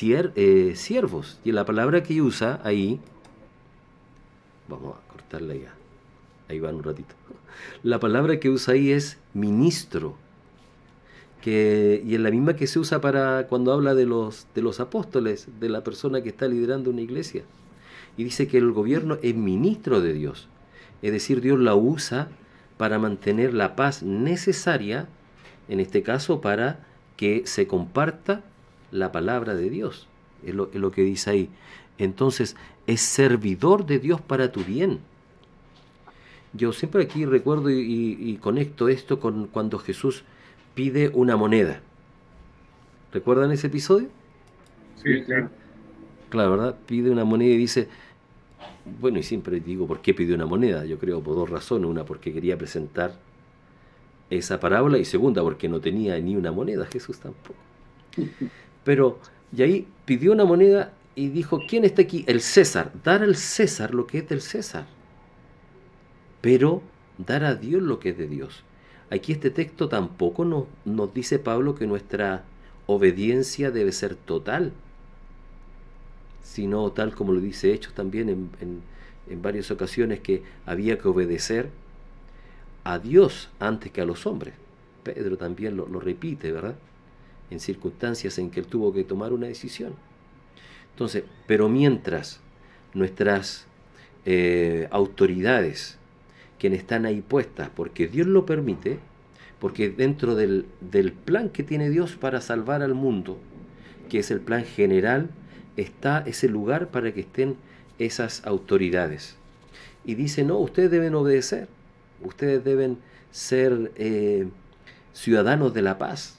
[0.00, 3.00] eh, siervos, y la palabra que usa ahí,
[4.68, 5.74] vamos a cortarla ya,
[6.48, 7.14] ahí van un ratito.
[7.82, 10.16] La palabra que usa ahí es ministro
[11.40, 14.80] que, y es la misma que se usa para cuando habla de los, de los
[14.80, 17.44] apóstoles, de la persona que está liderando una iglesia.
[18.16, 20.48] Y dice que el gobierno es ministro de Dios.
[21.02, 22.28] Es decir, Dios la usa
[22.76, 25.08] para mantener la paz necesaria,
[25.68, 28.42] en este caso para que se comparta
[28.90, 30.08] la palabra de Dios.
[30.44, 31.50] Es lo, es lo que dice ahí.
[31.98, 32.56] Entonces,
[32.86, 35.00] es servidor de Dios para tu bien.
[36.52, 40.24] Yo siempre aquí recuerdo y, conecto esto con cuando Jesús
[40.74, 41.80] pide una moneda.
[43.12, 44.08] ¿Recuerdan ese episodio?
[45.02, 45.32] Sí, sí.
[46.30, 46.76] Claro, ¿verdad?
[46.86, 47.88] Pide una moneda y dice,
[49.00, 50.84] bueno, y siempre digo, ¿por qué pidió una moneda?
[50.84, 51.88] Yo creo por dos razones.
[51.88, 53.14] Una, porque quería presentar
[54.30, 57.58] esa parábola y segunda, porque no tenía ni una moneda, Jesús tampoco.
[58.84, 59.18] Pero,
[59.56, 62.24] y ahí pidió una moneda y dijo, ¿quién está aquí?
[62.26, 62.92] El César.
[63.04, 64.86] Dar al César lo que es del César.
[66.40, 66.82] Pero
[67.18, 68.62] dar a Dios lo que es de Dios.
[69.10, 70.66] Aquí este texto tampoco nos,
[71.14, 72.44] dice Pablo que nuestra
[72.86, 74.72] obediencia debe ser total,
[76.42, 78.82] sino tal como lo dice Hechos también en,
[79.42, 81.68] varias ocasiones que había que obedecer
[82.84, 84.54] a Dios antes que a los hombres.
[85.02, 86.76] Pedro también lo, lo repite, ¿verdad?
[87.50, 89.94] En circunstancias en que él tuvo que tomar una decisión.
[90.92, 92.40] Entonces, pero mientras
[92.94, 93.66] nuestras
[94.24, 95.98] eh, autoridades
[96.58, 98.98] quienes están ahí puestas, porque Dios lo permite,
[99.60, 103.38] porque dentro del, del plan que tiene Dios para salvar al mundo,
[104.08, 105.30] que es el plan general,
[105.76, 107.56] está ese lugar para que estén
[107.98, 109.36] esas autoridades.
[110.04, 111.68] Y dice, no, ustedes deben obedecer,
[112.22, 112.98] ustedes deben
[113.30, 114.48] ser eh,
[115.12, 116.38] ciudadanos de la paz.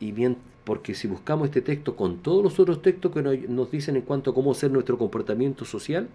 [0.00, 3.70] Y bien, porque si buscamos este texto con todos los otros textos que nos, nos
[3.70, 6.08] dicen en cuanto a cómo ser nuestro comportamiento social,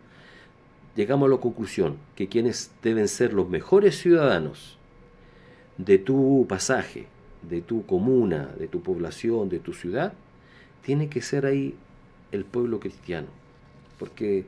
[0.98, 4.78] llegamos a la conclusión que quienes deben ser los mejores ciudadanos
[5.78, 7.06] de tu pasaje,
[7.44, 10.14] de tu comuna, de tu población, de tu ciudad,
[10.82, 11.76] tiene que ser ahí
[12.32, 13.28] el pueblo cristiano.
[14.00, 14.46] Porque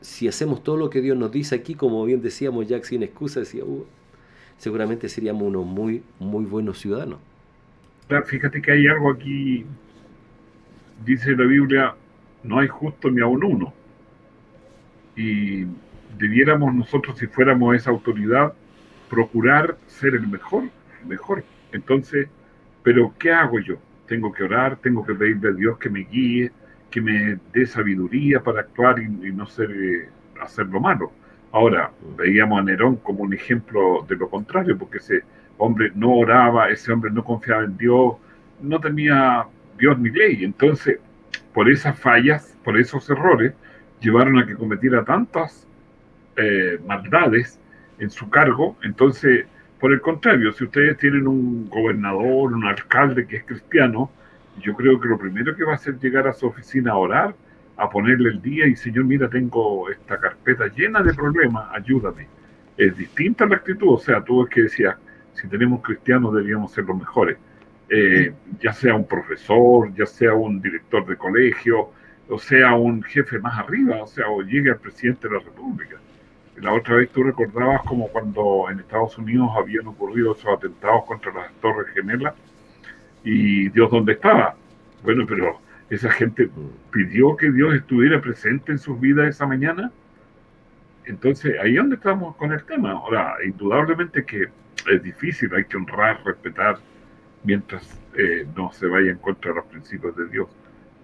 [0.00, 3.40] si hacemos todo lo que Dios nos dice aquí, como bien decíamos Jack sin excusa,
[3.40, 3.86] decía, "Uh,
[4.58, 7.20] seguramente seríamos unos muy, muy buenos ciudadanos.
[8.26, 9.64] Fíjate que hay algo aquí,
[11.04, 11.94] dice la Biblia,
[12.42, 13.72] no hay justo ni aun uno.
[15.18, 15.66] Y
[16.16, 18.52] debiéramos nosotros, si fuéramos esa autoridad,
[19.10, 20.70] procurar ser el mejor,
[21.04, 21.42] mejor.
[21.72, 22.28] Entonces,
[22.84, 23.78] pero ¿qué hago yo?
[24.06, 26.52] Tengo que orar, tengo que pedirle a Dios que me guíe,
[26.88, 30.08] que me dé sabiduría para actuar y, no ser, eh,
[30.40, 31.10] hacer lo malo.
[31.50, 35.22] Ahora, veíamos a Nerón como un ejemplo de lo contrario, porque ese
[35.56, 38.14] hombre no oraba, ese hombre no confiaba en Dios,
[38.62, 40.44] no tenía Dios ni ley.
[40.44, 41.00] Entonces,
[41.52, 43.52] por esas fallas, por esos errores,
[44.00, 45.66] llevaron a que cometiera tantas
[46.36, 47.60] eh, maldades
[47.98, 48.76] en su cargo.
[48.82, 49.46] Entonces,
[49.80, 54.10] por el contrario, si ustedes tienen un gobernador, un alcalde que es cristiano,
[54.60, 57.34] yo creo que lo primero que va a hacer llegar a su oficina a orar,
[57.76, 62.26] a ponerle el día y Señor, mira, tengo esta carpeta llena de problemas, ayúdame.
[62.76, 64.96] Es distinta la actitud, o sea, tú es que decías,
[65.34, 67.38] si tenemos cristianos deberíamos ser los mejores.
[67.88, 71.92] Eh, ya sea un profesor, ya sea un director de colegio,
[72.28, 75.96] o sea un jefe más arriba, o sea, o llegue al presidente de la República.
[76.56, 81.32] La otra vez tú recordabas como cuando en Estados Unidos habían ocurrido esos atentados contra
[81.32, 82.34] las Torres Gemelas
[83.22, 84.56] y Dios dónde estaba.
[85.04, 86.50] Bueno, pero esa gente
[86.90, 89.92] pidió que Dios estuviera presente en sus vidas esa mañana.
[91.04, 92.92] Entonces, ahí es donde estamos con el tema.
[92.92, 94.48] Ahora, indudablemente que
[94.90, 96.78] es difícil, hay que honrar, respetar,
[97.44, 100.48] mientras eh, no se vaya en contra de los principios de Dios.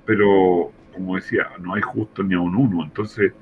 [0.05, 2.85] Pero, como decía, no hay justo ni a un uno.
[2.85, 3.33] Entonces,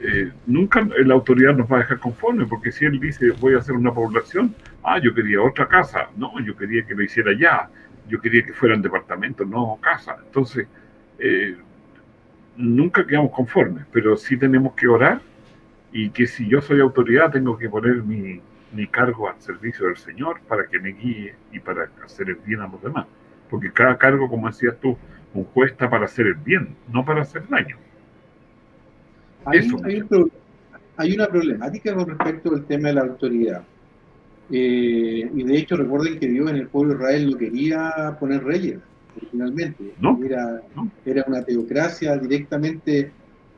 [0.00, 3.58] eh, nunca la autoridad nos va a dejar conforme, porque si él dice voy a
[3.58, 7.68] hacer una población, ah, yo quería otra casa, no, yo quería que lo hiciera ya,
[8.08, 10.16] yo quería que fueran departamentos, no casa.
[10.24, 10.66] Entonces,
[11.18, 11.56] eh,
[12.56, 15.20] nunca quedamos conformes, pero sí tenemos que orar
[15.92, 18.40] y que si yo soy autoridad tengo que poner mi,
[18.72, 22.60] mi cargo al servicio del Señor para que me guíe y para hacer el bien
[22.60, 23.06] a los demás.
[23.50, 24.96] Porque cada cargo, como decías tú,
[25.34, 27.76] un juez está para hacer el bien, no para hacer daño.
[29.44, 29.78] Hay, Eso.
[29.84, 30.30] hay un pro-
[30.96, 33.62] hay una problemática con respecto al tema de la autoridad.
[34.50, 38.44] Eh, y de hecho, recuerden que Dios en el pueblo de Israel no quería poner
[38.44, 38.78] reyes,
[39.16, 39.94] originalmente.
[40.00, 40.90] No, Era, no.
[41.06, 43.10] era una teocracia directamente eh,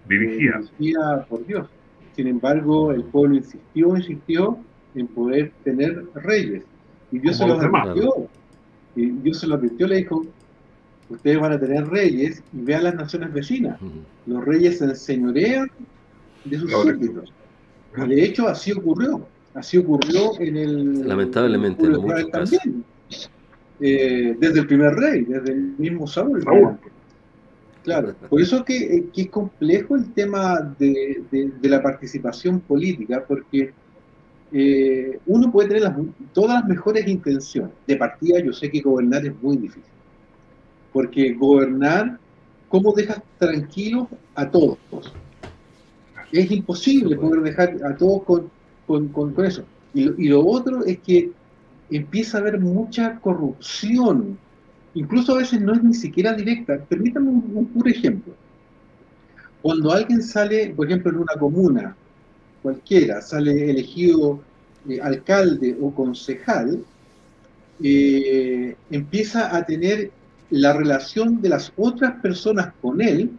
[0.09, 1.25] Dirigida.
[1.29, 1.69] por Dios.
[2.15, 4.57] Sin embargo, el pueblo insistió, insistió
[4.95, 6.63] en poder tener reyes.
[7.11, 7.89] Y Dios se Como demás.
[7.89, 8.29] advirtió.
[8.95, 10.25] Y Dios se los advirtió, le dijo,
[11.14, 13.79] ustedes van a tener reyes y vean las naciones vecinas.
[14.27, 15.70] Los reyes se enseñorean
[16.44, 17.05] de sus Correcto.
[17.07, 17.33] súbditos.
[17.96, 19.27] Y de hecho, así ocurrió.
[19.55, 21.09] Así ocurrió en el.
[21.09, 22.85] Lamentablemente, en el también.
[23.81, 26.42] Eh, desde el primer rey, desde el mismo Saúl.
[26.42, 26.77] Saúl.
[27.83, 32.61] Claro, por eso que, eh, que es complejo el tema de, de- de la participación
[32.61, 33.72] política, porque
[34.53, 35.96] eh, uno puede tener las-
[36.33, 37.72] todas las mejores intenciones.
[37.87, 39.92] De partida, yo sé que gobernar es muy difícil,
[40.95, 42.23] porque gobernar,
[42.69, 44.81] ¿cómo dejas tranquilos a todos?
[46.33, 48.53] Es imposible poder dejar a todos con,
[48.85, 49.69] con- con- eso.
[49.93, 51.33] Y lo, otro es que
[51.89, 54.41] empieza a haber mucha corrupción
[54.95, 56.87] incluso a veces no es ni siquiera directa.
[56.87, 58.39] Permítanme un, un puro ejemplo.
[59.61, 61.99] Cuando alguien sale, por ejemplo, en una comuna,
[62.63, 64.47] cualquiera, sale elegido
[64.89, 66.87] eh, alcalde o concejal,
[67.81, 70.15] eh, empieza a tener
[70.51, 73.31] la relación de las otras personas con él,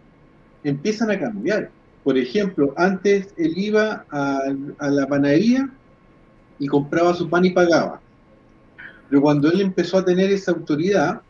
[0.64, 1.70] empiezan a cambiar.
[2.04, 4.42] Por ejemplo, antes él iba a,
[4.80, 5.68] la panadería
[6.58, 8.00] y compraba su pan y pagaba.
[9.08, 11.20] Pero cuando él empezó a tener esa autoridad,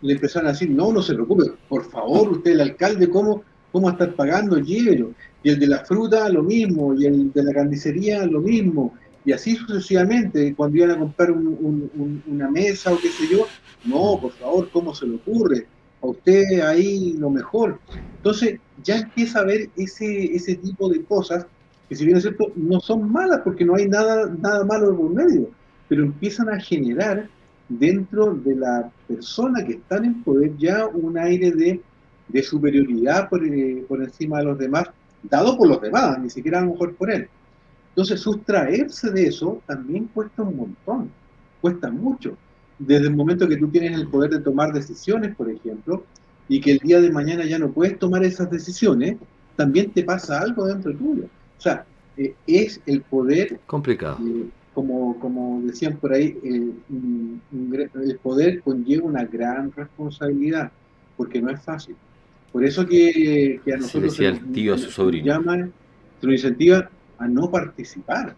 [0.00, 3.90] le empezaron a decir, no, no se preocupe, por favor, usted el alcalde, ¿cómo, cómo
[3.90, 4.58] estar pagando?
[4.58, 5.12] Llévelo.
[5.42, 8.94] Y el de la fruta, lo mismo, y el de la carnicería, lo mismo.
[9.24, 13.28] Y así sucesivamente, cuando iban a comprar un- un- un- una mesa o qué sé
[13.28, 15.68] yo, no, por favor, ¿cómo se le ocurre?
[16.04, 17.80] a usted ahí lo mejor.
[18.16, 21.46] Entonces ya empieza a haber ese, ese tipo de cosas
[21.88, 25.12] que si bien es cierto, no son malas porque no hay nada, nada malo por
[25.14, 25.54] medio,
[25.86, 27.30] pero empiezan a generar
[27.68, 31.84] dentro de la persona que está en poder ya un aire de,
[32.26, 34.88] de superioridad por, eh, por encima de los demás,
[35.22, 37.30] dado por los demás, ni siquiera a lo mejor por él.
[37.92, 41.10] Entonces, sustraerse de eso también cuesta un montón,
[41.60, 42.36] cuesta mucho.
[42.78, 46.04] Desde el momento que tú tienes el poder de tomar decisiones, por ejemplo,
[46.48, 49.16] y que el día de mañana ya no puedes tomar esas decisiones,
[49.56, 51.24] también te pasa algo dentro tuyo.
[51.58, 51.84] O sea,
[52.16, 53.60] eh, es el poder...
[53.66, 54.18] Complicado.
[54.26, 56.72] eh, como, como decían por ahí, el,
[57.52, 60.72] el poder conlleva una gran responsabilidad,
[61.16, 61.94] porque no es fácil.
[62.50, 65.26] Por eso que, que a nosotros decía se el nos- tío a su sobrino.
[65.26, 65.72] llaman,
[66.20, 66.90] se nos incentiva
[67.22, 68.34] a no participar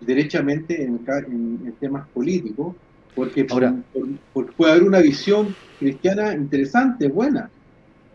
[0.00, 2.74] derechamente en, en- en temas políticos,
[3.14, 7.50] porque por- Ahora- por- por- puede haber una visión cristiana interesante, buena,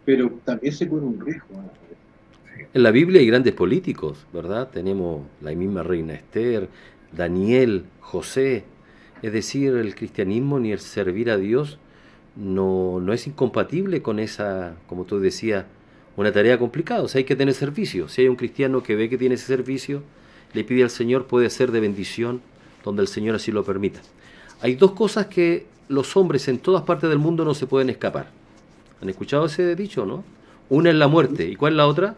[0.06, 1.56] pero también se corre un riesgo.
[2.74, 4.70] En la Biblia hay grandes políticos, ¿verdad?
[4.70, 6.70] Tenemos la misma reina Esther,
[7.16, 8.64] Daniel, José.
[9.22, 11.80] Es decir, el cristianismo ni el servir a Dios
[12.36, 15.66] no, no es incompatible con esa, como tú decías,
[16.16, 17.02] una tarea complicada.
[17.02, 18.08] O sea, hay que tener servicio.
[18.08, 20.04] Si hay un cristiano que ve que tiene ese servicio,
[20.54, 22.42] le pide al Señor, puede ser de bendición
[22.84, 24.02] donde el Señor así lo permita.
[24.62, 28.30] Hay dos cosas que los hombres en todas partes del mundo no se pueden escapar.
[29.02, 30.24] ¿Han escuchado ese dicho, no?
[30.70, 31.46] Una es la muerte.
[31.48, 32.16] ¿Y cuál es la otra?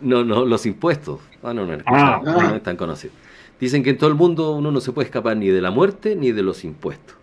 [0.00, 1.20] No, no, los impuestos.
[1.42, 3.12] Ah, no, no, no, Ah, no, no es tan conocido.
[3.60, 6.16] Dicen que en todo el mundo uno no se puede escapar ni de la muerte
[6.16, 7.16] ni de los impuestos.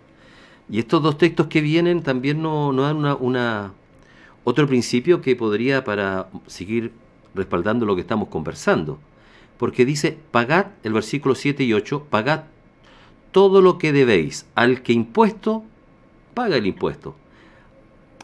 [0.72, 3.74] Y estos dos textos que vienen también no, no dan
[4.46, 6.94] otro principio que podría para seguir
[7.36, 8.98] respaldando lo que estamos conversando.
[9.58, 12.46] Porque dice, pagad, el versículo 7 y 8, pagad
[13.32, 14.46] todo lo que debéis.
[14.56, 15.64] Al que impuesto,
[16.34, 17.16] paga el impuesto.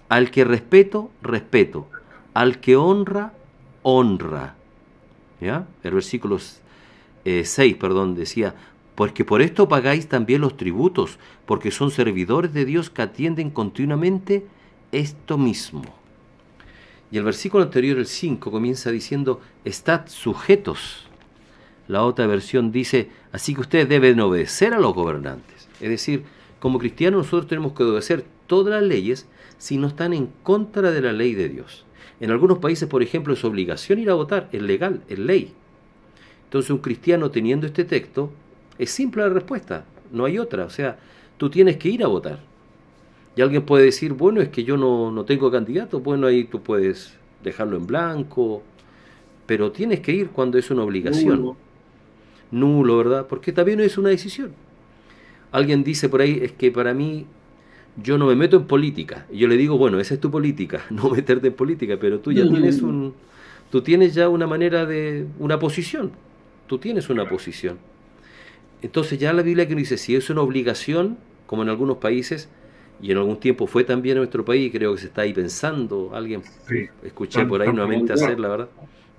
[0.07, 1.89] Al que respeto, respeto.
[2.33, 3.33] Al que honra,
[3.83, 4.55] honra.
[5.41, 5.67] ¿Ya?
[5.83, 6.39] El versículo
[7.25, 8.55] 6, perdón, decía,
[8.97, 14.47] porque por esto pagáis también los tributos, porque son servidores de Dios que atienden continuamente
[14.91, 15.83] esto mismo.
[17.11, 21.07] Y el versículo anterior, el 5, comienza diciendo, estad sujetos.
[21.87, 25.69] La otra versión dice, así que ustedes deben obedecer a los gobernantes.
[25.79, 26.23] Es decir,
[26.59, 29.27] como cristianos nosotros tenemos que obedecer todas las leyes
[29.59, 31.85] si no están en contra de la ley de Dios.
[32.19, 35.53] En algunos países, por ejemplo, es obligación ir a votar, es legal, es ley.
[36.45, 38.31] Entonces un cristiano teniendo este texto,
[38.77, 40.65] es simple la respuesta, no hay otra.
[40.65, 40.97] O sea,
[41.37, 42.39] tú tienes que ir a votar.
[43.35, 46.61] Y alguien puede decir, bueno, es que yo no, no tengo candidato, bueno, ahí tú
[46.61, 47.13] puedes
[47.43, 48.63] dejarlo en blanco,
[49.45, 51.39] pero tienes que ir cuando es una obligación.
[51.39, 51.57] Nulo.
[52.51, 53.27] Nulo, ¿verdad?
[53.27, 54.53] Porque también es una decisión.
[55.51, 57.25] Alguien dice por ahí, es que para mí
[58.01, 59.25] yo no me meto en política.
[59.31, 62.31] Y yo le digo, bueno, esa es tu política, no meterte en política, pero tú
[62.31, 63.13] ya tienes un,
[63.71, 66.11] tú tienes ya una manera de, una posición.
[66.67, 67.77] Tú tienes una posición.
[68.81, 72.49] Entonces ya la Biblia que nos dice, si es una obligación, como en algunos países,
[73.01, 76.11] y en algún tiempo fue también en nuestro país, creo que se está ahí pensando,
[76.13, 78.69] alguien Sí, escuché Están- por ahí nuevamente como- hacerla, ¿verdad?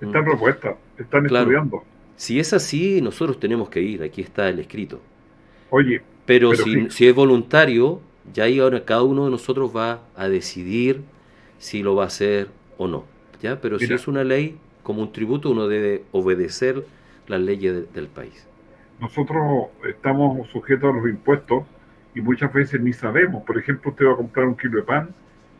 [0.01, 0.25] están Mm.
[0.25, 1.43] propuestas, están Claro.
[1.45, 1.83] estudiando.
[2.15, 4.99] Si es así, nosotros tenemos que ir, aquí está el escrito.
[5.69, 6.87] Oye, Pero, Pero si, sí.
[6.91, 8.01] si es voluntario,
[8.33, 11.01] ya ahí ahora cada uno de nosotros va a decidir
[11.57, 13.05] si lo va a hacer o no.
[13.41, 13.59] ¿ya?
[13.59, 16.85] Pero si es una ley, como un tributo, uno debe obedecer
[17.27, 18.45] las leyes de- del país.
[18.99, 21.63] Nosotros estamos sujetos a los impuestos
[22.13, 23.43] y muchas veces ni sabemos.
[23.43, 25.09] Por ejemplo, usted va a comprar un kilo de pan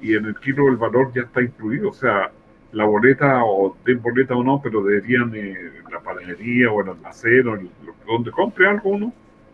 [0.01, 1.89] y en el kilo el valor ya está incluido.
[1.89, 2.31] O sea,
[2.71, 7.47] la boleta o den boleta o no, pero deberían eh, la panadería o el almacén
[7.47, 7.57] o
[8.05, 9.13] donde compre algo uno,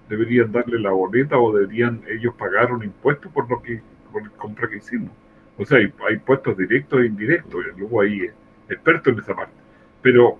[0.09, 3.81] deberían darle la boleta o deberían ellos pagar un impuesto por lo que
[4.11, 5.11] por la compra que hicimos.
[5.57, 8.33] O sea, hay, hay impuestos directos e indirectos, y luego hay eh,
[8.69, 9.53] expertos en esa parte.
[10.01, 10.37] Pero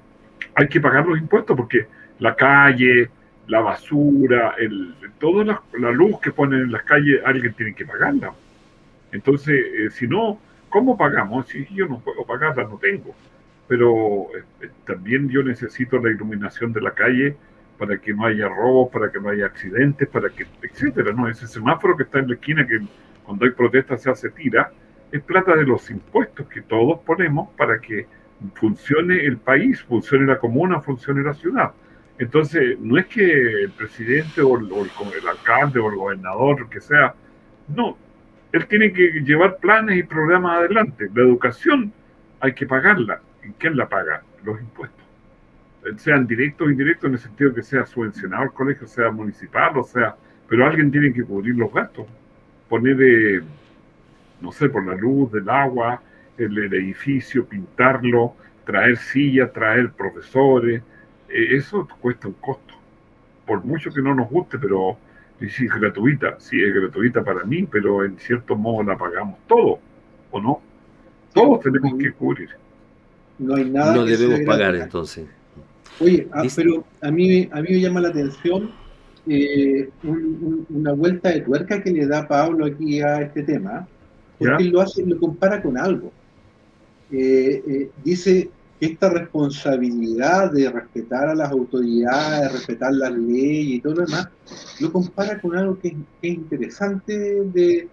[0.56, 1.88] hay que pagar los impuestos porque
[2.20, 3.10] la calle,
[3.48, 7.86] la basura, el, toda la, la luz que ponen en las calles, alguien tiene que
[7.86, 8.34] pagarla.
[9.12, 10.40] Entonces, eh, si no,
[10.70, 11.48] ¿cómo pagamos?
[11.48, 13.16] Si yo no puedo pagarla, no tengo.
[13.68, 14.28] Pero
[14.62, 17.36] eh, también yo necesito la iluminación de la calle
[17.78, 21.28] para que no haya robos, para que no haya accidentes, para que, etcétera, ¿no?
[21.28, 22.80] Ese semáforo que está en la esquina que
[23.24, 24.72] cuando hay protestas se hace tira,
[25.12, 28.08] es plata de los impuestos que todos ponemos para que
[28.54, 31.72] funcione el país, funcione la comuna, funcione la ciudad.
[32.18, 33.24] Entonces, no es que
[33.64, 37.14] el presidente o el, o el- alcalde o el gobernador, que sea,
[37.68, 37.98] no,
[38.52, 41.10] él tiene que llevar planes y programas adelante.
[41.14, 41.94] La educación
[42.40, 43.22] hay que pagarla.
[43.44, 44.24] ¿Y quién la paga?
[44.44, 45.04] Los impuestos.
[45.98, 49.84] Sean directos o indirectos en el sentido que sea subvencionado el colegio, sea municipal, o
[49.84, 50.16] sea,
[50.48, 52.08] pero alguien tiene que cubrir los gastos.
[52.70, 53.42] poner, eh,
[54.42, 56.02] no sé, por la luz del agua,
[56.38, 58.36] el, el edificio, pintarlo,
[58.66, 60.82] traer sillas, traer profesores,
[61.36, 62.74] eso cuesta un costo.
[63.46, 64.98] Por mucho que no nos guste, pero
[65.40, 69.80] si es gratuita, sí es gratuita para mí, pero en cierto modo la pagamos todo,
[70.32, 70.62] ¿o no?
[71.34, 72.50] Todos tenemos que cubrir.
[73.38, 75.26] No hay nada No que debemos sea pagar entonces.
[76.00, 78.72] Oye, ah, pero a mí, a mí me llama la atención
[79.28, 83.88] eh, un- un- una vuelta de tuerca que le da Pablo aquí a este tema,
[84.38, 84.72] porque ¿Ya?
[84.72, 86.12] lo hace, lo compara con algo.
[87.12, 88.50] Eh, eh, dice
[88.80, 94.28] esta responsabilidad de respetar a las autoridades, respetar las leyes y todo lo demás,
[94.80, 97.14] lo compara con algo que, es- que es interesante
[97.46, 97.88] de,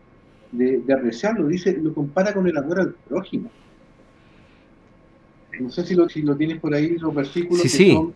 [0.51, 1.47] de- de apreciarlo.
[1.47, 3.51] Dice, lo compara con el amor al prójimo.
[5.61, 7.93] No sé si lo, si lo tienes por ahí, los versículos Sí, que sí.
[7.93, 8.15] son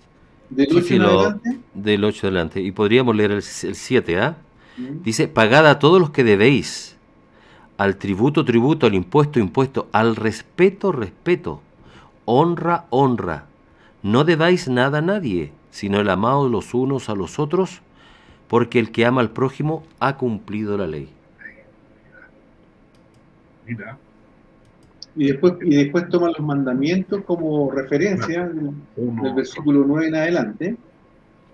[0.50, 1.56] del Sí, 8 sí, en lo- adelante.
[1.74, 2.60] Del 8 adelante.
[2.62, 4.36] Y podríamos leer el 7, ¿ah?
[4.78, 5.02] ¿Mm?
[5.04, 6.96] Dice, pagad a todos los que debéis,
[7.76, 11.60] al tributo, tributo, al impuesto, impuesto, al respeto, respeto,
[12.26, 13.46] honra, honra.
[14.02, 17.80] No debáis nada a nadie, sino el amado los unos a los otros,
[18.48, 21.08] porque el que ama al prójimo ha cumplido la ley.
[23.66, 23.98] Mira,
[25.16, 30.14] Y después, y después toma los mandamientos como referencia del, uno, del versículo 9 en
[30.14, 30.76] adelante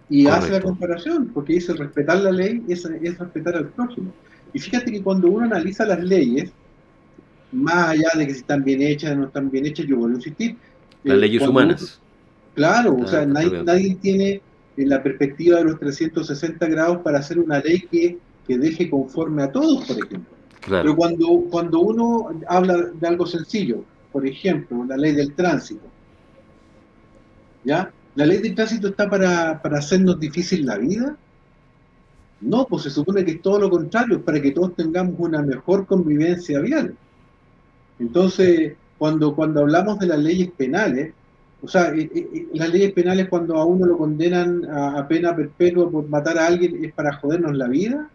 [0.08, 4.12] y hace la comparación, porque dice respetar la ley es, es respetar al prójimo.
[4.52, 6.52] Y fíjate que cuando uno analiza las leyes,
[7.52, 10.14] más allá de que si están bien hechas o no están bien hechas, yo vuelvo
[10.14, 10.56] a insistir.
[11.04, 12.00] Las eh, leyes humanas.
[12.54, 14.40] Claro, o Está- sea, nadie, nadie tiene
[14.76, 19.42] en la perspectiva de los 360 grados para hacer una ley que, que deje conforme
[19.42, 20.30] a todos, por ejemplo.
[20.60, 25.82] Pero Claro, cuando, cuando uno habla de algo sencillo, por ejemplo, la ley del tránsito,
[27.64, 27.90] ¿ya?
[28.14, 31.16] ¿La ley del tránsito está para, para hacernos difícil la vida?
[32.40, 35.42] No, pues se supone que es todo lo contrario, es para que todos tengamos una
[35.42, 36.94] mejor convivencia vial.
[38.02, 41.14] Entonces, cuando, cuando hablamos de las leyes penales,
[41.60, 45.08] o sea, eh, eh, eh, las leyes penales cuando a uno lo condenan a, a
[45.08, 48.12] pena perpetua por matar a alguien es para jodernos la vida.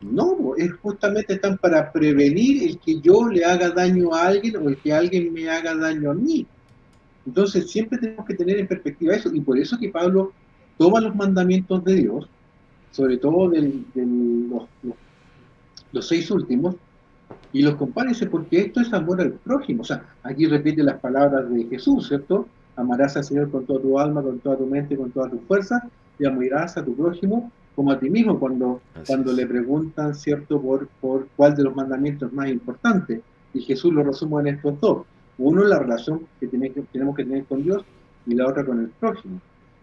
[0.00, 4.68] No, es justamente están para prevenir el que yo le haga daño a alguien o
[4.70, 6.50] el que alguien me haga daño a mí.
[7.26, 10.36] Entonces siempre tenemos que tener en perspectiva eso y por eso que Pablo
[10.78, 12.30] toma los mandamientos de Dios,
[12.90, 14.96] sobre todo del- los, los-
[15.92, 16.76] los seis últimos,
[17.52, 19.82] y los compara y dice, porque esto es amor al prójimo.
[19.82, 22.46] O sea, aquí repite las palabras de Jesús, ¿cierto?
[22.76, 25.88] Amarás al Señor con toda tu alma, con toda tu mente, con toda tu fuerza,
[26.18, 29.36] y amarás a tu prójimo como a ti mismo cuando, Así cuando es.
[29.38, 33.22] le preguntan, ¿cierto?, por, por cuál de los mandamientos es más importante.
[33.54, 35.06] Y Jesús lo resume en estos dos.
[35.38, 37.82] Uno, la relación que, tiene que tenemos que tener con Dios
[38.26, 39.40] y la otra con el prójimo.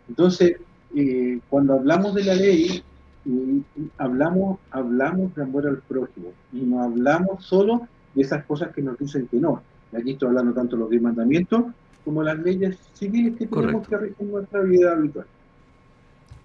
[0.07, 0.57] Entonces,
[0.95, 2.83] eh, cuando hablamos de la ley,
[3.27, 3.63] y-
[3.97, 8.97] hablamos, hablamos de amor al prójimo y no hablamos solo de esas cosas que nos
[8.97, 9.61] dicen que no.
[9.91, 11.65] Y aquí estoy hablando tanto de los diez mandamientos
[12.05, 13.89] como las leyes civiles que tenemos Correcto.
[13.89, 15.25] que regir en nuestra vida habitual.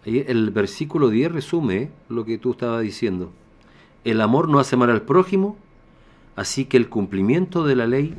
[0.05, 3.31] El versículo 10 resume lo que tú estabas diciendo.
[4.05, 5.57] El amor no hace mal al prójimo,
[6.35, 8.17] así que el cumplimiento de la ley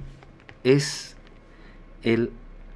[0.63, 1.17] es
[2.03, 2.31] el,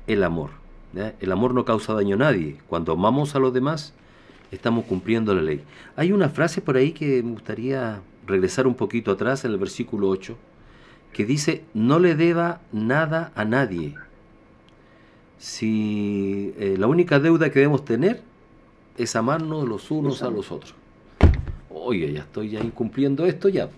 [0.07, 0.49] el amor.
[0.93, 1.15] ¿ya?
[1.21, 2.57] El amor no causa daño a nadie.
[2.67, 3.93] Cuando amamos a los demás,
[4.51, 5.61] estamos cumpliendo la ley.
[5.95, 10.09] Hay una frase por ahí que me gustaría regresar un poquito atrás en el versículo
[10.09, 10.37] 8,
[11.13, 13.95] que dice, no le deba nada a nadie.
[15.37, 18.21] Si eh, la única deuda que debemos tener
[18.97, 20.73] es amarnos los unos a los otros.
[21.69, 23.69] Oye, ya estoy ya incumpliendo esto ya.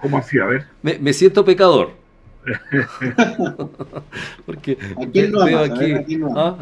[0.00, 0.38] ¿cómo así?
[0.38, 2.01] A ver, Me, me siento pecador.
[4.46, 5.92] Porque ¿A quién no veo ver, aquí.
[5.92, 6.58] ¿a quién no ¿ah?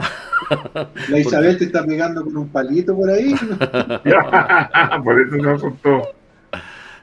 [1.09, 3.35] La Isabel te está pegando con un palito por ahí.
[5.05, 6.03] por eso no contó.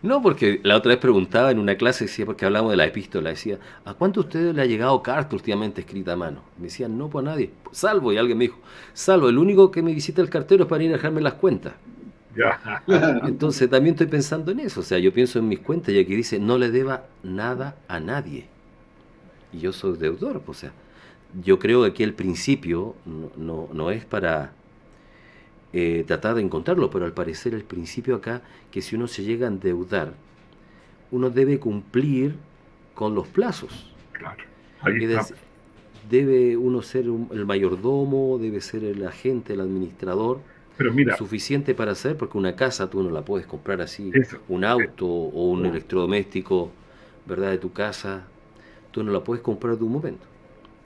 [0.03, 3.31] No, porque la otra vez preguntaba en una clase, decía, porque hablamos de la epístola,
[3.31, 6.43] decía, ¿a cuánto a ustedes le ha llegado carta últimamente escrita a mano?
[6.57, 7.51] Me decían, no, pues a nadie.
[7.71, 8.59] Salvo, y alguien me dijo,
[8.93, 11.73] salvo, el único que me visita el cartero es para ir a dejarme las cuentas.
[12.35, 12.83] Ya,
[13.25, 16.15] Entonces también estoy pensando en eso, o sea, yo pienso en mis cuentas y aquí
[16.15, 18.45] dice, no le deba nada a nadie.
[19.53, 20.71] Y yo soy deudor, o sea,
[21.43, 24.51] yo creo que aquí el principio no, no, no es para
[25.73, 28.41] eh, tratar de encontrarlo, pero al parecer el principio acá,
[28.71, 30.13] que si uno se llega a endeudar,
[31.11, 32.35] uno debe cumplir
[32.95, 33.93] con los plazos.
[34.11, 34.43] claro.
[34.81, 35.27] Ahí está.
[36.09, 40.39] debe uno ser un- el mayordomo, debe ser el agente, el administrador,
[40.77, 44.37] Pero mira, suficiente para hacer, porque una casa tú no la puedes comprar así, Eso.
[44.47, 45.69] un auto o un No.
[45.69, 46.71] electrodoméstico,
[47.25, 47.51] ¿verdad?
[47.51, 48.27] De tu casa,
[48.97, 50.25] tú no la puedes comprar de un momento.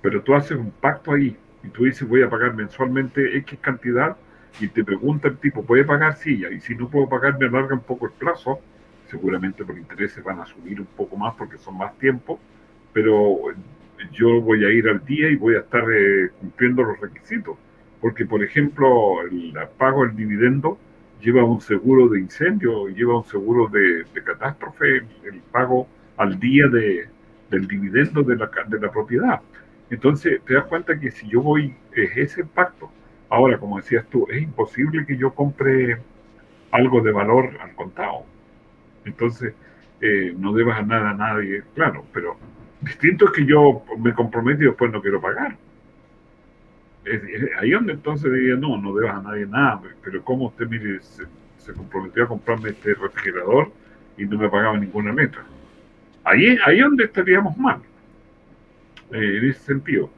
[0.02, 1.34] pero tú haces un pacto ahí
[1.64, 4.18] y tú dices voy a pagar mensualmente X cantidad
[4.60, 6.18] y te pregunta el tipo, ¿puede pagar?
[6.18, 8.60] Sí, y si no puedo pagar me alarga un poco el plazo,
[9.08, 12.38] seguramente por intereses van a subir un poco más porque son más tiempo,
[12.92, 13.38] pero
[14.12, 17.56] yo voy a ir al día y voy a estar eh, cumpliendo los requisitos.
[18.02, 20.78] Porque, por ejemplo, el pago del dividendo
[21.22, 25.88] lleva un seguro de incendio, lleva un seguro de, catástrofe, el, pago
[26.18, 27.08] al día de,
[27.52, 29.42] del dividendo de la, de la propiedad.
[29.92, 32.90] Entonces, te das cuenta que si yo voy, es ese impacto.
[33.30, 36.00] Ahora, como decías tú, es imposible que yo compre
[36.72, 38.24] algo de valor al contado.
[39.06, 39.54] Entonces,
[40.00, 42.38] eh, no debas nada a nadie, claro, pero
[42.80, 45.58] distinto es que yo me comprometo y después no quiero pagar.
[47.06, 47.22] Es,
[47.60, 51.74] ahí donde entonces diría, no, no debas a nadie nada, pero ¿cómo usted mire, se,
[51.74, 53.72] comprometió a comprarme este refrigerador
[54.18, 55.44] y no me pagaba ninguna letra?
[56.24, 57.80] Ahí, ahí es donde estaríamos mal,
[59.12, 60.10] eh, en ese sentido,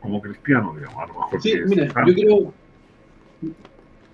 [0.00, 1.42] como cristiano, digamos, a lo mejor.
[1.42, 2.52] Sí, mira, yo quiero,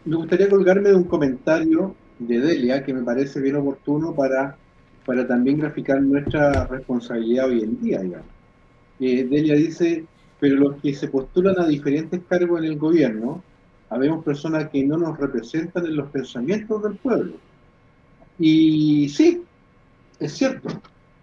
[0.04, 4.56] me gustaría colgarme de un comentario de Delia que me parece bien oportuno para,
[5.04, 8.26] para también graficar nuestra responsabilidad hoy en día, digamos.
[8.98, 10.04] Eh, Delia dice,
[10.38, 13.42] pero los que se postulan a diferentes cargos en el gobierno,
[13.90, 17.34] habemos personas que no nos representan en los pensamientos del pueblo.
[18.38, 19.42] Y sí,
[20.18, 20.68] es cierto,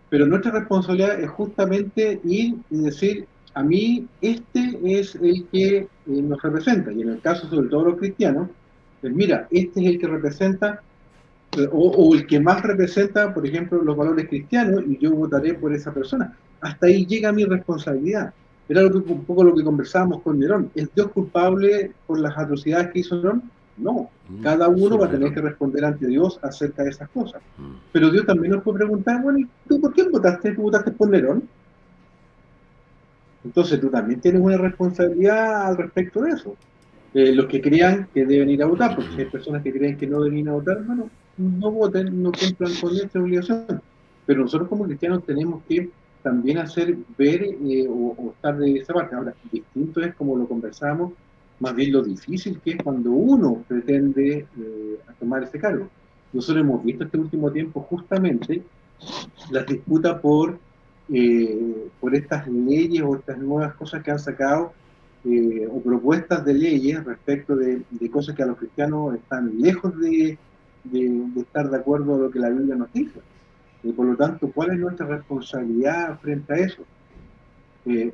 [0.10, 5.88] pero nuestra responsabilidad es justamente ir y decir, a mí este es el que eh,
[6.06, 8.50] nos representa, y en el caso sobre todo los cristianos,
[9.02, 10.82] pues mira, este es el que representa
[11.72, 15.94] o, el que más representa, por ejemplo, los valores cristianos y yo votaré por esa
[15.94, 16.38] persona.
[16.62, 18.34] Hasta ahí llega mi responsabilidad.
[18.70, 20.70] Era lo que, un poco lo que conversábamos con Nerón.
[20.76, 23.44] ¿Es Dios culpable por las atrocidades que hizo Nerón?
[23.78, 24.10] No.
[24.30, 27.42] Mm, Cada uno va a tener que responder ante Dios acerca de esas cosas.
[27.58, 27.76] Mm.
[27.92, 30.54] Pero Dios también nos puede preguntar, bueno, ¿y tú por qué votaste?
[30.54, 31.44] ¿Tú votaste por Nerón?
[33.44, 36.56] Entonces tú también tienes una responsabilidad al respecto de eso.
[37.14, 39.98] Eh, los que crean que deben ir a votar, porque si hay personas que creen
[39.98, 43.82] que no deben ir a votar, bueno, no voten, no cumplan con esta obligación.
[44.26, 45.90] Pero nosotros como cristianos tenemos que
[46.22, 49.16] también hacer ver eh, o, estar de esa parte.
[49.16, 51.14] Ahora, distinto es como lo conversamos,
[51.60, 55.88] más bien lo difícil que es cuando uno pretende eh, tomar ese cargo.
[56.34, 58.64] Nosotros hemos visto este último tiempo justamente
[59.52, 60.60] las disputas por,
[61.10, 64.74] eh, por estas leyes o estas nuevas cosas que han sacado
[65.70, 70.38] o propuestas de leyes respecto de, de, cosas que a los cristianos están lejos de,
[70.92, 73.20] de, estar de acuerdo a lo que la Biblia nos dice.
[73.84, 76.84] Y por lo tanto, ¿cuál es nuestra responsabilidad frente a eso?
[77.86, 78.14] Eh,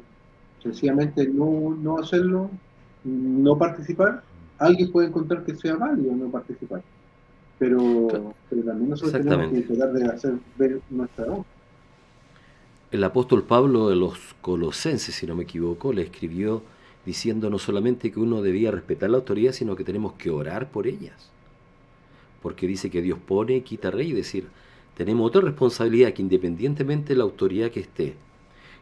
[0.61, 2.49] sencillamente no, no hacerlo,
[3.03, 4.23] no participar.
[4.57, 6.81] Alguien puede encontrar que sea válido no participar.
[7.59, 11.45] Pero, pero también nosotros tenemos que tratar de hacer ver nuestra voz.
[12.91, 16.61] El apóstol Pablo de los Colosenses, si no me equivoco, le escribió
[17.05, 20.87] diciendo no solamente que uno debía respetar la autoridad, sino que tenemos que orar por
[20.87, 21.33] ellas
[22.43, 24.47] porque dice que Dios pone, quita rey, es decir,
[24.95, 28.15] tenemos otra responsabilidad que independientemente de la autoridad que esté,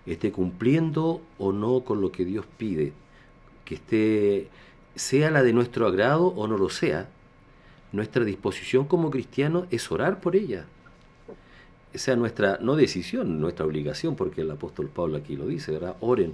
[0.07, 2.91] esté cumpliendo o no con lo que Dios pide,
[3.71, 4.47] que esté,
[4.95, 7.07] sea la de nuestro agrado o no lo sea,
[7.93, 10.65] nuestra disposición como cristianos es orar por ella.
[11.93, 15.95] Esa es nuestra, no decisión, nuestra obligación, porque el apóstol Pablo aquí lo dice, ¿verdad?
[16.01, 16.33] Oren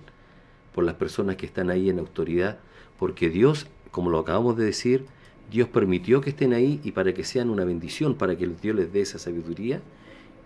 [0.74, 2.58] por las personas que están ahí en autoridad,
[2.98, 5.06] porque Dios, como lo acabamos de decir,
[5.52, 8.92] Dios permitió que estén ahí y para que sean una bendición, para que Dios les
[8.92, 9.80] dé esa sabiduría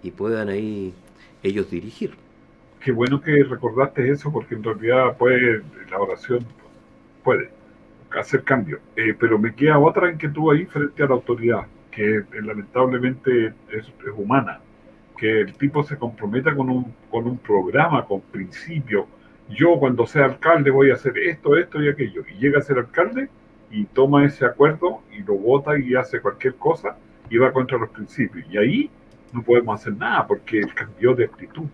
[0.03, 0.93] y puedan ahí
[1.41, 2.15] ellos dirigir.
[2.81, 6.45] Qué bueno que recordaste eso porque en realidad puede, la oración
[7.23, 7.49] puede
[8.19, 8.79] hacer cambio.
[8.95, 13.91] Eh, pero me queda otra inquietud ahí frente a la autoridad, que eh, lamentablemente es,
[14.15, 14.59] humana,
[15.17, 19.05] que el tipo se comprometa con un, con un programa, con principios.
[19.49, 22.23] Yo cuando sea alcalde voy a hacer esto, esto y aquello.
[22.29, 23.29] Y llega a ser alcalde
[23.69, 26.97] y toma ese acuerdo y lo vota y hace cualquier cosa
[27.29, 28.45] y va contra los principios.
[28.49, 28.89] Y ahí
[29.33, 31.67] no podemos hacer nada porque cambió de actitud.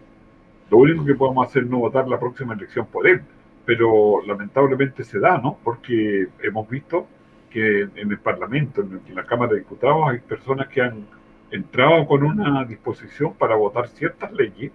[0.70, 3.22] Lo único que podemos hacer es no votar la próxima elección por él.
[3.68, 5.60] Pero lamentablemente se da, ¿no?
[5.64, 7.06] Porque hemos visto
[7.52, 11.06] que en el Parlamento, en la Cámara de Diputados, hay personas que han
[11.52, 14.72] entrado con una disposición para votar ciertas leyes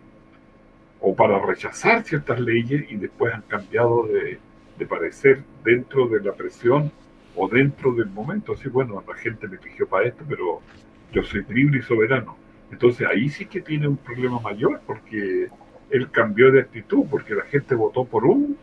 [1.01, 4.38] o para rechazar ciertas leyes y después han cambiado de,
[4.78, 6.93] de parecer dentro de la presión
[7.34, 10.61] o dentro del momento, así bueno, la gente me eligió para esto, pero
[11.12, 12.36] yo soy libre y soberano.
[12.70, 15.49] Entonces ahí sí que tiene un problema mayor porque
[15.90, 18.57] él cambió de actitud, porque la gente votó por un,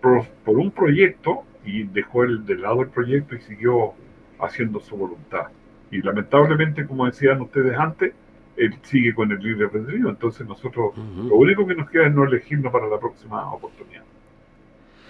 [0.00, 3.92] por, un proyecto y dejó el, de lado el proyecto y siguió
[4.38, 5.46] haciendo su voluntad.
[5.90, 8.12] Y lamentablemente, como decían ustedes antes,
[8.56, 10.08] él sigue con el libre albedrío.
[10.08, 14.02] Entonces nosotros lo único que nos queda es no elegirnos para la próxima oportunidad.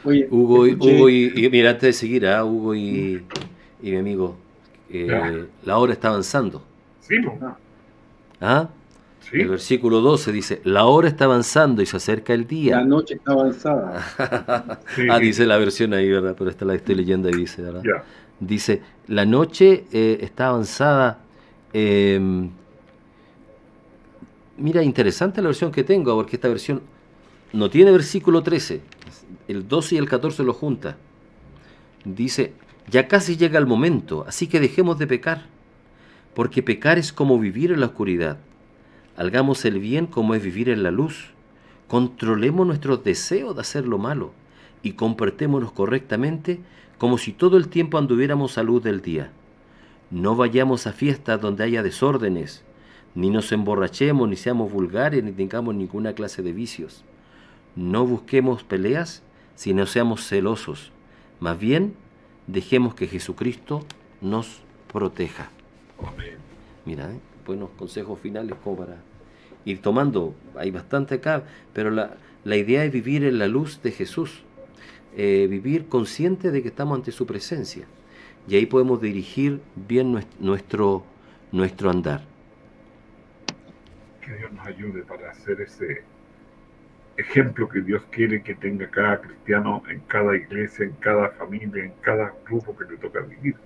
[0.04, 2.44] Hugo, y, Hugo y, mira, antes de seguir, ¿ah?
[2.44, 3.22] Hugo y,
[3.82, 4.36] mi amigo,
[4.88, 6.64] eh, la hora está avanzando.
[7.00, 7.52] Sí, pues.
[8.40, 8.68] ¿Ah?
[9.20, 9.36] Sí.
[9.38, 12.84] El versículo 12 dice, la hora está avanzando y se acerca el La día.
[12.84, 14.06] noche está avanzada.
[14.94, 16.34] Sí, ah, dice la versión ahí, ¿verdad?
[16.38, 17.86] Pero esta la estoy leyendo y dice, ¿verdad?
[18.40, 21.24] Dice, la noche eh, está avanzada.
[21.72, 22.48] eh,
[24.56, 26.82] mira, interesante la versión que tengo, porque esta versión
[27.52, 28.80] no tiene versículo 13.
[29.48, 30.96] El 12 y el 14 lo junta.
[32.04, 32.54] Dice,
[32.88, 35.46] ya casi llega el momento, así que dejemos de pecar,
[36.34, 38.38] porque pecar es como vivir en la oscuridad.
[39.20, 41.32] Hagamos el bien como es vivir en la luz.
[41.88, 44.32] Controlemos nuestros deseos de hacer lo malo
[44.82, 46.58] y comportémonos correctamente
[46.96, 49.30] como si todo el tiempo anduviéramos a luz del día.
[50.10, 52.64] No vayamos a fiestas donde haya desórdenes,
[53.14, 57.04] ni nos emborrachemos, ni seamos vulgares, ni tengamos ninguna clase de vicios.
[57.76, 59.22] No busquemos peleas,
[59.54, 60.92] sino seamos celosos.
[61.40, 61.92] Más bien,
[62.46, 63.84] dejemos que Jesucristo
[64.22, 65.50] nos proteja.
[66.02, 66.38] Amén.
[66.86, 67.20] Mira, ¿eh?
[67.46, 69.09] buenos consejos finales como para
[69.64, 70.34] ir tomando.
[70.56, 74.44] Hay bastante acá, pero la, la idea es vivir en la luz de Jesús.
[75.16, 77.86] eh, vivir consciente de que estamos ante su presencia.
[78.48, 81.04] Y ahí podemos dirigir bien nues- nuestro,
[81.52, 82.22] nuestro andar.
[84.20, 86.04] Que Dios nos ayude para hacer ese
[87.16, 91.94] ejemplo que Dios quiere que tenga cada cristiano en cada iglesia, en cada familia, en
[92.00, 93.56] cada grupo que le toca vivir.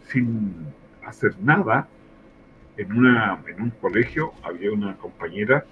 [0.00, 1.88] Sin hacer nada,
[2.78, 5.64] en, una, en un colegio había una compañera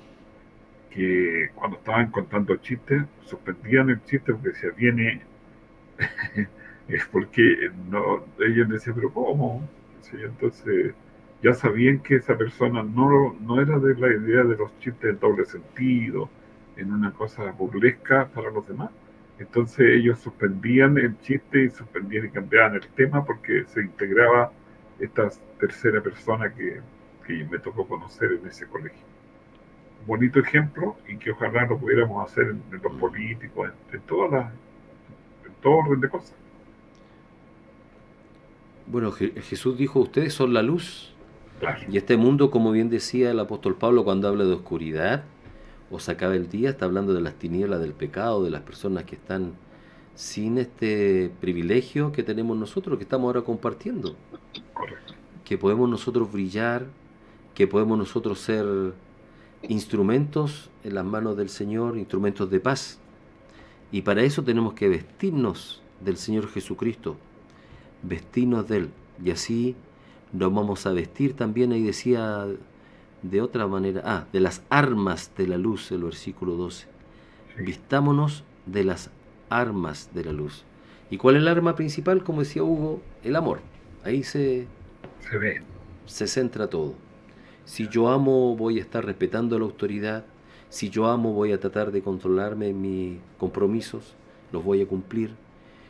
[0.91, 5.23] que cuando estaban contando chistes, suspendían el chiste porque decía, viene,
[6.89, 9.69] es porque no, ellos decían, pero ¿cómo?
[10.13, 10.95] Entonces
[11.43, 15.19] ya sabían que esa persona no, no era de la idea de los chistes en
[15.21, 16.29] doble sentido,
[16.77, 18.91] en una cosa burlesca para los demás.
[19.39, 24.51] Entonces ellos suspendían el chiste y suspendían y cambiaban el tema porque se integraba
[24.99, 25.29] esta
[25.61, 26.81] tercera persona que,
[27.27, 29.05] que me tocó conocer en ese colegio.
[30.07, 34.31] Bonito ejemplo y que ojalá lo pudiéramos hacer en, en los políticos, en, en todas
[34.33, 34.53] las,
[35.47, 36.35] en todo orden de cosas.
[38.87, 41.13] Bueno, Je- Jesús dijo, ustedes son la luz.
[41.59, 41.81] Claro.
[41.91, 45.25] Y este mundo, como bien decía el apóstol Pablo cuando habla de oscuridad,
[45.91, 49.05] o se acaba el día, está hablando de las tinieblas del pecado, de las personas
[49.05, 49.55] que están
[50.15, 54.17] sin este privilegio que tenemos nosotros, que estamos ahora compartiendo.
[54.75, 55.15] Correcto.
[55.45, 56.87] que podemos nosotros brillar,
[57.57, 58.67] que podemos nosotros ser
[59.63, 62.99] instrumentos en las manos del Señor, instrumentos de paz.
[63.91, 67.17] Y para eso tenemos que vestirnos del Señor Jesucristo,
[68.03, 68.91] vestirnos de Él.
[69.25, 69.75] Y así
[70.35, 72.47] nos vamos a vestir también, ahí decía
[73.23, 76.87] de otra manera, ah, de las armas de la luz, el versículo 12.
[77.57, 77.63] Sí.
[77.63, 79.11] Vistámonos de las
[79.49, 80.65] armas de la luz.
[81.11, 82.23] ¿Y cuál es el arma principal?
[82.23, 83.61] Como decía Hugo, el amor.
[84.05, 84.67] Ahí se,
[85.21, 85.63] Se ve.
[86.05, 87.06] se centra todo.
[87.67, 90.25] Si yo amo, voy a estar respetando la autoridad.
[90.69, 94.15] Si yo amo, voy a tratar de controlarme mis compromisos,
[94.53, 95.33] los voy a cumplir.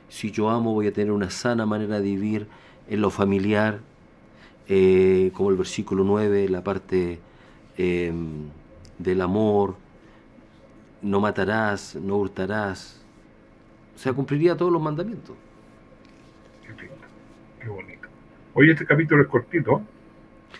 [0.08, 2.46] Si yo amo, voy a tener una sana manera de vivir
[2.88, 3.80] en lo familiar,
[4.68, 7.20] eh, como el versículo 9, la parte
[7.76, 8.12] eh,
[8.98, 9.76] del amor,
[11.02, 13.04] no matarás, no hurtarás.
[13.94, 15.36] O sea, cumpliría todos los mandamientos.
[16.62, 17.06] Qué lindo,
[17.60, 18.08] qué bonito.
[18.54, 19.82] Hoy este capítulo es cortito,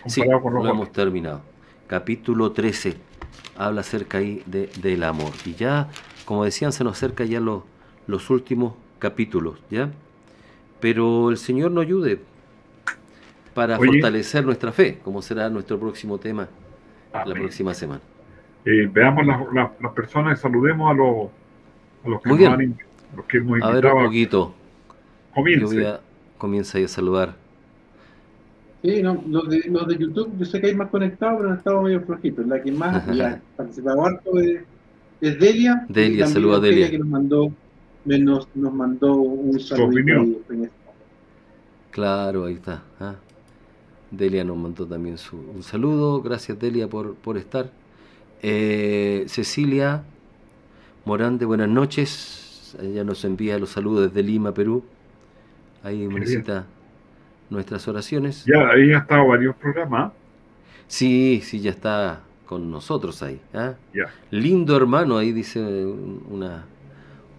[0.07, 1.41] Sí, lo hemos terminado.
[1.87, 2.97] Capítulo 13
[3.57, 5.33] habla acerca ahí de, del amor.
[5.45, 5.89] Y ya,
[6.25, 7.63] como decían, se nos acerca ya los,
[8.07, 9.91] los últimos capítulos, ¿ya?
[10.81, 12.21] Pero el Señor nos ayude
[13.55, 13.93] para Oye.
[13.93, 16.49] fortalecer nuestra fe, como será nuestro próximo tema
[17.13, 17.35] la Amén.
[17.39, 18.01] próxima semana.
[18.65, 21.29] Eh, veamos las, las- las personas y saludemos a los,
[22.05, 22.53] a los que Muy nos bien.
[22.53, 22.79] han in-
[23.17, 24.55] los que hemos A ver un poquito.
[24.89, 25.75] Yo Comience.
[25.75, 26.01] voy a
[26.37, 27.35] comienza ahí a saludar.
[28.83, 31.59] Sí, no, los, de, los de YouTube, yo sé que hay más conectados, pero han
[31.59, 32.47] estado medio flojitos.
[32.47, 34.61] La que más y ha participado harto es,
[35.21, 35.87] es Delia.
[35.89, 36.91] Delia, saluda a Delia.
[36.91, 37.51] que nos mandó,
[38.05, 39.89] nos, nos mandó un saludo.
[39.89, 40.71] opinión.
[41.91, 42.83] Claro, ahí está.
[43.01, 43.15] ah.
[44.11, 46.23] Delia nos mandó también su, un saludo.
[46.23, 47.71] Gracias, Delia, por, por estar.
[48.43, 50.05] Eh, Cecilia
[51.05, 52.77] Morante, buenas noches.
[52.81, 54.85] Ella nos envía los saludos desde Lima, Perú.
[55.83, 56.76] Ahí bien.
[57.51, 58.45] Nuestras oraciones.
[58.45, 60.13] Ya, ahí ha estado varios programas.
[60.89, 63.41] Sí, sí, ya está con nosotros ahí.
[63.55, 63.75] ¿ah?
[63.93, 64.05] Ya.
[64.31, 66.65] Lindo hermano, ahí dice una,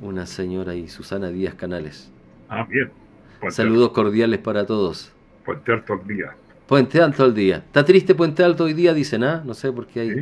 [0.02, 2.12] una señora ahí, Susana Díaz Canales.
[2.50, 2.92] Ah, bien.
[3.40, 5.12] Puente, Saludos cordiales para todos.
[5.46, 6.36] Puente Alto al día.
[6.68, 7.58] Puente Alto al día.
[7.58, 9.42] Está triste Puente Alto hoy día, dicen, ¿ah?
[9.46, 10.14] No sé por qué hay.
[10.14, 10.22] ¿sí?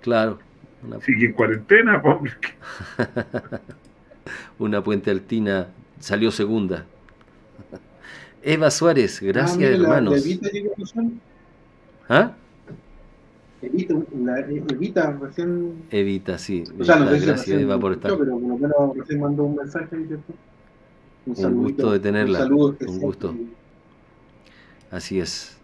[0.00, 0.38] Claro.
[0.82, 2.32] Una, Sigue en cuarentena, pobre.
[4.58, 5.68] una Puente Altina
[5.98, 6.84] salió segunda.
[8.42, 10.12] Eva Suárez, Ah, gracias mira, la- hermanos.
[10.14, 10.48] la Evita.
[12.08, 12.32] ¿Ah?
[13.62, 15.74] Evita, la, Evita recién.
[15.90, 16.64] Evita, sí.
[16.78, 18.16] O sea, no gracias recién Eva por estar.
[18.16, 19.96] Pero por lo recién mandó un mensaje.
[21.26, 23.34] Un, saludito, gusto de tenerla, Un saludo un gusto.
[24.90, 25.56] Así es.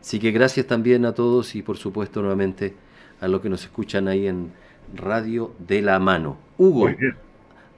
[0.00, 2.74] Así que gracias también a todos y por supuesto nuevamente
[3.20, 4.50] a los que nos escuchan ahí en
[4.94, 6.36] Radio de la Mano.
[6.58, 6.88] Hugo,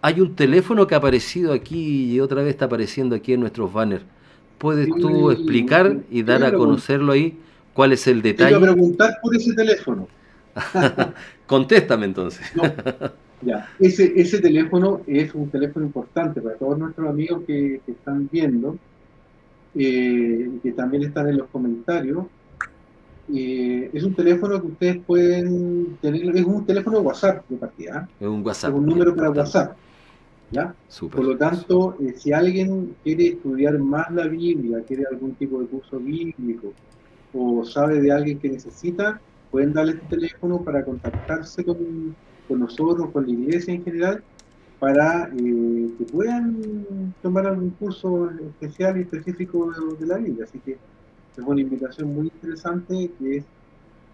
[0.03, 3.73] hay un teléfono que ha aparecido aquí y otra vez está apareciendo aquí en nuestros
[3.73, 4.05] banners.
[4.67, 7.39] ¿Puedes tú explicar y dar a conocerlo ahí?
[7.73, 8.67] ¿Cuál es el Te iba a detalle?
[8.67, 10.09] preguntar por ese teléfono.
[11.47, 12.45] Contéstame entonces.
[12.57, 12.65] No,
[13.43, 13.69] ya.
[13.79, 18.77] Ese, ese teléfono es un teléfono importante para todos nuestros amigos que, que están viendo,
[19.77, 22.27] eh, y que también están en los comentarios.
[23.33, 28.15] Eh, es un teléfono que ustedes pueden tener, es un teléfono WhatsApp de partida, ¿eh?
[28.19, 28.75] Es un es WhatsApp.
[28.75, 29.31] un número para.
[29.31, 29.77] WhatsApp.
[31.11, 35.67] Por lo tanto, eh, si alguien quiere estudiar más la Biblia, quiere algún tipo de
[35.67, 36.73] curso bíblico,
[37.35, 39.21] o sabe de alguien que necesita,
[39.51, 42.15] pueden darle este teléfono para contactarse con,
[42.47, 44.23] con nosotros, con la iglesia en general,
[44.79, 50.45] para eh, que puedan tomar algún curso especial y específico de, de la Biblia.
[50.45, 53.45] Así que es una invitación muy interesante que es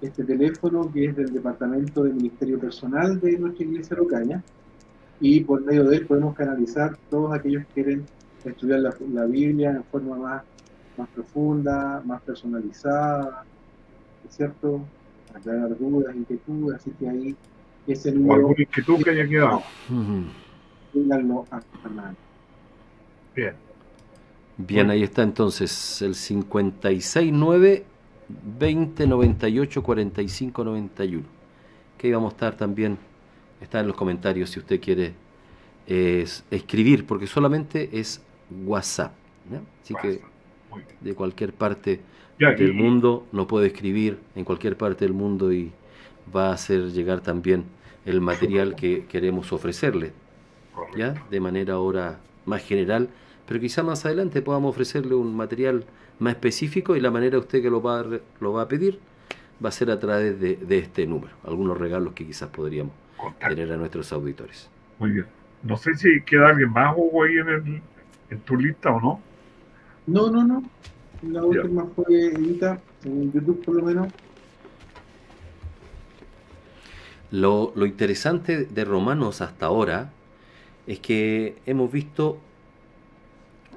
[0.01, 4.43] este teléfono que es del Departamento de Ministerio Personal de nuestra iglesia Locaña
[5.23, 8.05] y por medio de él podemos canalizar todos aquellos que quieren
[8.45, 10.43] estudiar la, la Biblia en forma más,
[10.99, 13.45] más profunda, más personalizada,
[14.25, 14.85] ¿no es cierto?
[15.33, 17.37] Aclarar dudas, inquietudes, así que ahí
[17.87, 19.63] ese O número, alguna inquietud que haya quedado.
[20.93, 22.17] Ténganlo a mano.
[23.37, 23.55] Bien.
[24.59, 27.85] Bien, ahí está entonces el 569
[28.59, 31.23] 20 98 45 91.
[31.97, 32.99] Que ahí vamos a estar también,
[33.63, 35.15] está en los comentarios si usted quiere
[35.87, 38.21] eh, es- escribir, porque solamente es
[38.67, 39.13] WhatsApp.
[39.83, 40.21] Así que
[41.01, 42.01] de cualquier parte
[42.39, 45.71] Ya, del y- mundo nos puede escribir en cualquier parte del mundo y
[46.35, 47.65] va a hacer llegar también
[48.07, 50.13] el material que queremos ofrecerle.
[50.75, 50.99] correcto.
[50.99, 51.15] ¿ya?
[51.31, 53.09] De manera ahora más general,
[53.47, 55.85] pero quizá más adelante podamos ofrecerle un material
[56.19, 58.05] más específico y la manera usted que lo va a,
[58.41, 58.99] lo va a pedir
[59.65, 62.93] va a ser a través de, de este número, algunos regalos que quizás podríamos
[63.23, 63.55] Contacto.
[63.55, 64.69] tener a nuestros auditores.
[64.99, 65.27] Muy bien.
[65.63, 67.83] No sé si queda alguien más, Hugo, ahí en, el,
[68.31, 69.21] en tu lista o no.
[70.07, 70.63] No, no, no.
[71.23, 74.13] La última fue Evita, en YouTube por lo menos.
[77.31, 80.11] Lo, lo interesante de Romanos hasta ahora
[80.89, 82.39] es que hemos visto,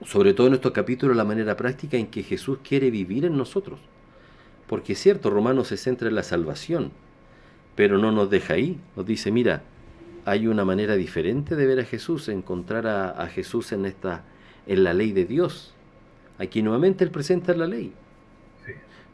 [0.03, 3.79] sobre todo en estos capítulos, la manera práctica en que Jesús quiere vivir en nosotros.
[4.67, 6.91] Porque es cierto, Romanos se centra en la salvación,
[7.75, 8.79] pero no nos deja ahí.
[8.95, 9.63] Nos dice, mira,
[10.25, 14.23] hay una manera diferente de ver a Jesús, encontrar a, a Jesús en, esta,
[14.65, 15.73] en la ley de Dios.
[16.39, 17.93] Aquí nuevamente Él presenta la ley.
[18.65, 18.71] Sí.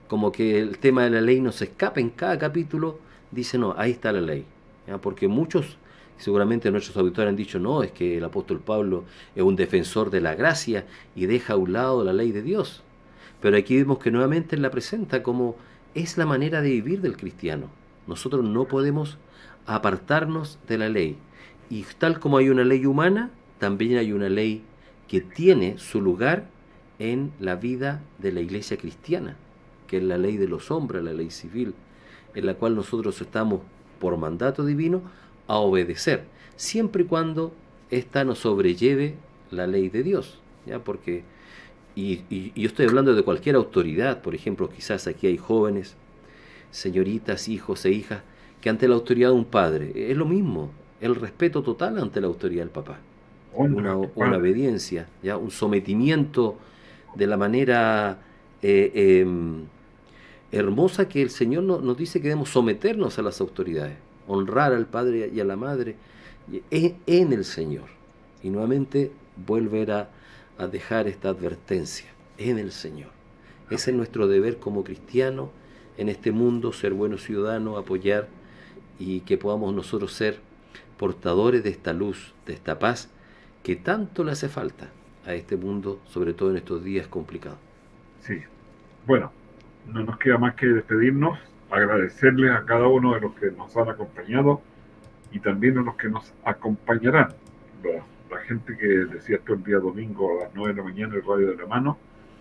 [0.07, 2.99] Como que el tema de la ley nos escapa en cada capítulo,
[3.31, 4.45] dice, no, ahí está la ley.
[4.87, 4.99] ¿ya?
[4.99, 5.77] Porque muchos,
[6.17, 9.03] seguramente nuestros auditores han dicho, no, es que el apóstol Pablo
[9.35, 10.85] es un defensor de la gracia
[11.15, 12.83] y deja a un lado la ley de Dios.
[13.41, 15.55] Pero aquí vemos que nuevamente Él la presenta como
[15.93, 17.80] es la manera de vivir del cristiano.
[18.07, 19.17] Nosotros no podemos
[19.65, 21.17] apartarnos de la ley.
[21.69, 24.63] Y tal como hay una ley humana, también hay una ley
[25.07, 26.47] que tiene su lugar
[26.99, 29.35] en la vida de la iglesia cristiana,
[29.87, 31.73] que es la ley de los hombres, la ley civil,
[32.35, 33.61] en la cual nosotros estamos
[33.99, 35.01] por mandato divino
[35.47, 36.25] a obedecer,
[36.55, 37.53] siempre y cuando
[37.89, 39.15] ésta nos sobrelleve
[39.51, 40.79] la ley de Dios, ¿ya?
[40.79, 41.23] Porque,
[41.95, 45.95] y, y- y yo estoy hablando de cualquier autoridad, por ejemplo, quizás aquí hay jóvenes,
[46.71, 48.23] señoritas, hijos e hijas,
[48.61, 52.27] que ante la autoridad de un padre, es lo mismo, el respeto total ante la
[52.27, 52.99] autoridad del papá
[53.71, 56.57] una, una obediencia, ya un sometimiento
[57.15, 58.19] de la manera
[58.61, 59.65] eh, em,
[60.51, 63.97] hermosa que el Señor no- nos dice que debemos someternos a las autoridades,
[64.27, 65.95] honrar al Padre y a la Madre
[66.69, 67.89] en, en el Señor.
[68.43, 70.09] Y nuevamente volver a,
[70.57, 72.07] a dejar esta advertencia,
[72.37, 73.09] en el Señor.
[73.69, 75.49] Ese es nuestro deber como cristianos
[76.01, 78.27] en este mundo, ser buenos ciudadanos, apoyar
[78.97, 80.39] y que podamos nosotros ser
[80.97, 83.11] portadores de esta luz, de esta paz
[83.61, 84.89] que tanto le hace falta
[85.27, 87.59] a este mundo, sobre todo en estos días complicados.
[88.21, 88.41] Sí.
[89.05, 89.31] Bueno,
[89.87, 91.37] no nos queda más que despedirnos,
[91.69, 94.59] agradecerles a cada uno de los que nos han acompañado
[95.31, 97.29] y también a los que nos acompañarán.
[97.83, 101.23] La, gente que decía esto el día domingo a las 9 de la mañana el
[101.23, 101.97] radio de la mano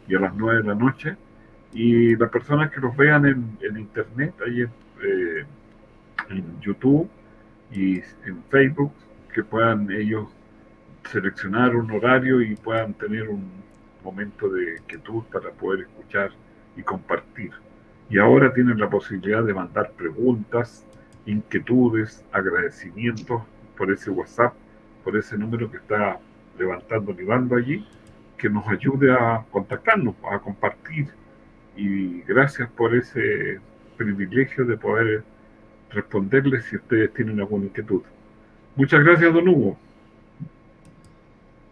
[0.09, 1.17] y a las 9 de la noche.
[1.73, 4.71] Y las personas que los vean en, en internet, ahí en,
[5.05, 5.45] eh,
[6.31, 7.09] en YouTube
[7.71, 8.93] y en Facebook,
[9.33, 10.29] que puedan ellos
[11.09, 13.49] seleccionar un horario y puedan tener un
[14.05, 16.31] momento de quietud para poder escuchar
[16.77, 17.51] y compartir
[18.09, 20.85] Y ahora tienen la posibilidad de mandar preguntas,
[21.27, 23.43] inquietudes, agradecimientos
[23.77, 24.55] por ese WhatsApp,
[25.05, 26.19] por ese número que está
[26.59, 27.87] levantando Nivando allí,
[28.37, 31.09] que nos ayude a contactarnos, a compartir.
[31.77, 33.61] Y gracias por ese
[33.97, 35.23] privilegio de poder
[35.91, 38.03] responderles si ustedes tienen alguna inquietud.
[38.77, 39.77] Muchas gracias, don Hugo.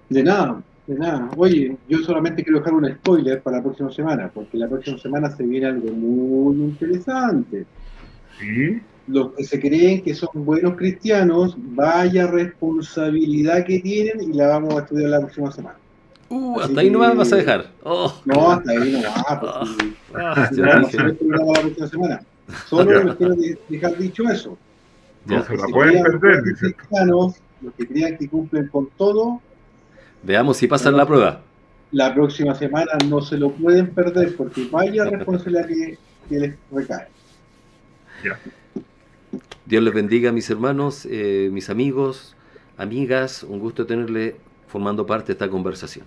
[0.08, 1.30] De nada, de nada.
[1.36, 5.30] Oye, yo solamente quiero dejar un spoiler para la próxima semana, porque la próxima semana
[5.30, 7.66] se viene algo muy interesante.
[8.38, 14.48] Sí, Los que se creen que son buenos cristianos, vaya responsabilidad que tienen y la
[14.48, 15.76] vamos a estudiar la próxima semana.
[16.30, 17.70] Uh, Así hasta ahí no me que- vas a dejar.
[17.82, 22.20] Oh, No, hasta ahí no va, porque ah, vamos a el programa la próxima semana.
[22.66, 24.58] Solo les quiero de- dejar dicho eso.
[25.24, 29.40] no se pueden perder, cristianos, los que crean que cumplen con todo,
[30.22, 31.40] Veamos si pasan la prueba.
[31.92, 35.98] la próxima semana no se lo pueden perder porque vaya responsabilidad que,
[36.28, 37.06] que les recae.
[38.24, 38.38] Ya.
[39.64, 42.34] Dios les bendiga, mis hermanos, eh, mis amigos,
[42.76, 43.42] amigas.
[43.44, 46.06] Un gusto tenerle formando parte de esta conversación.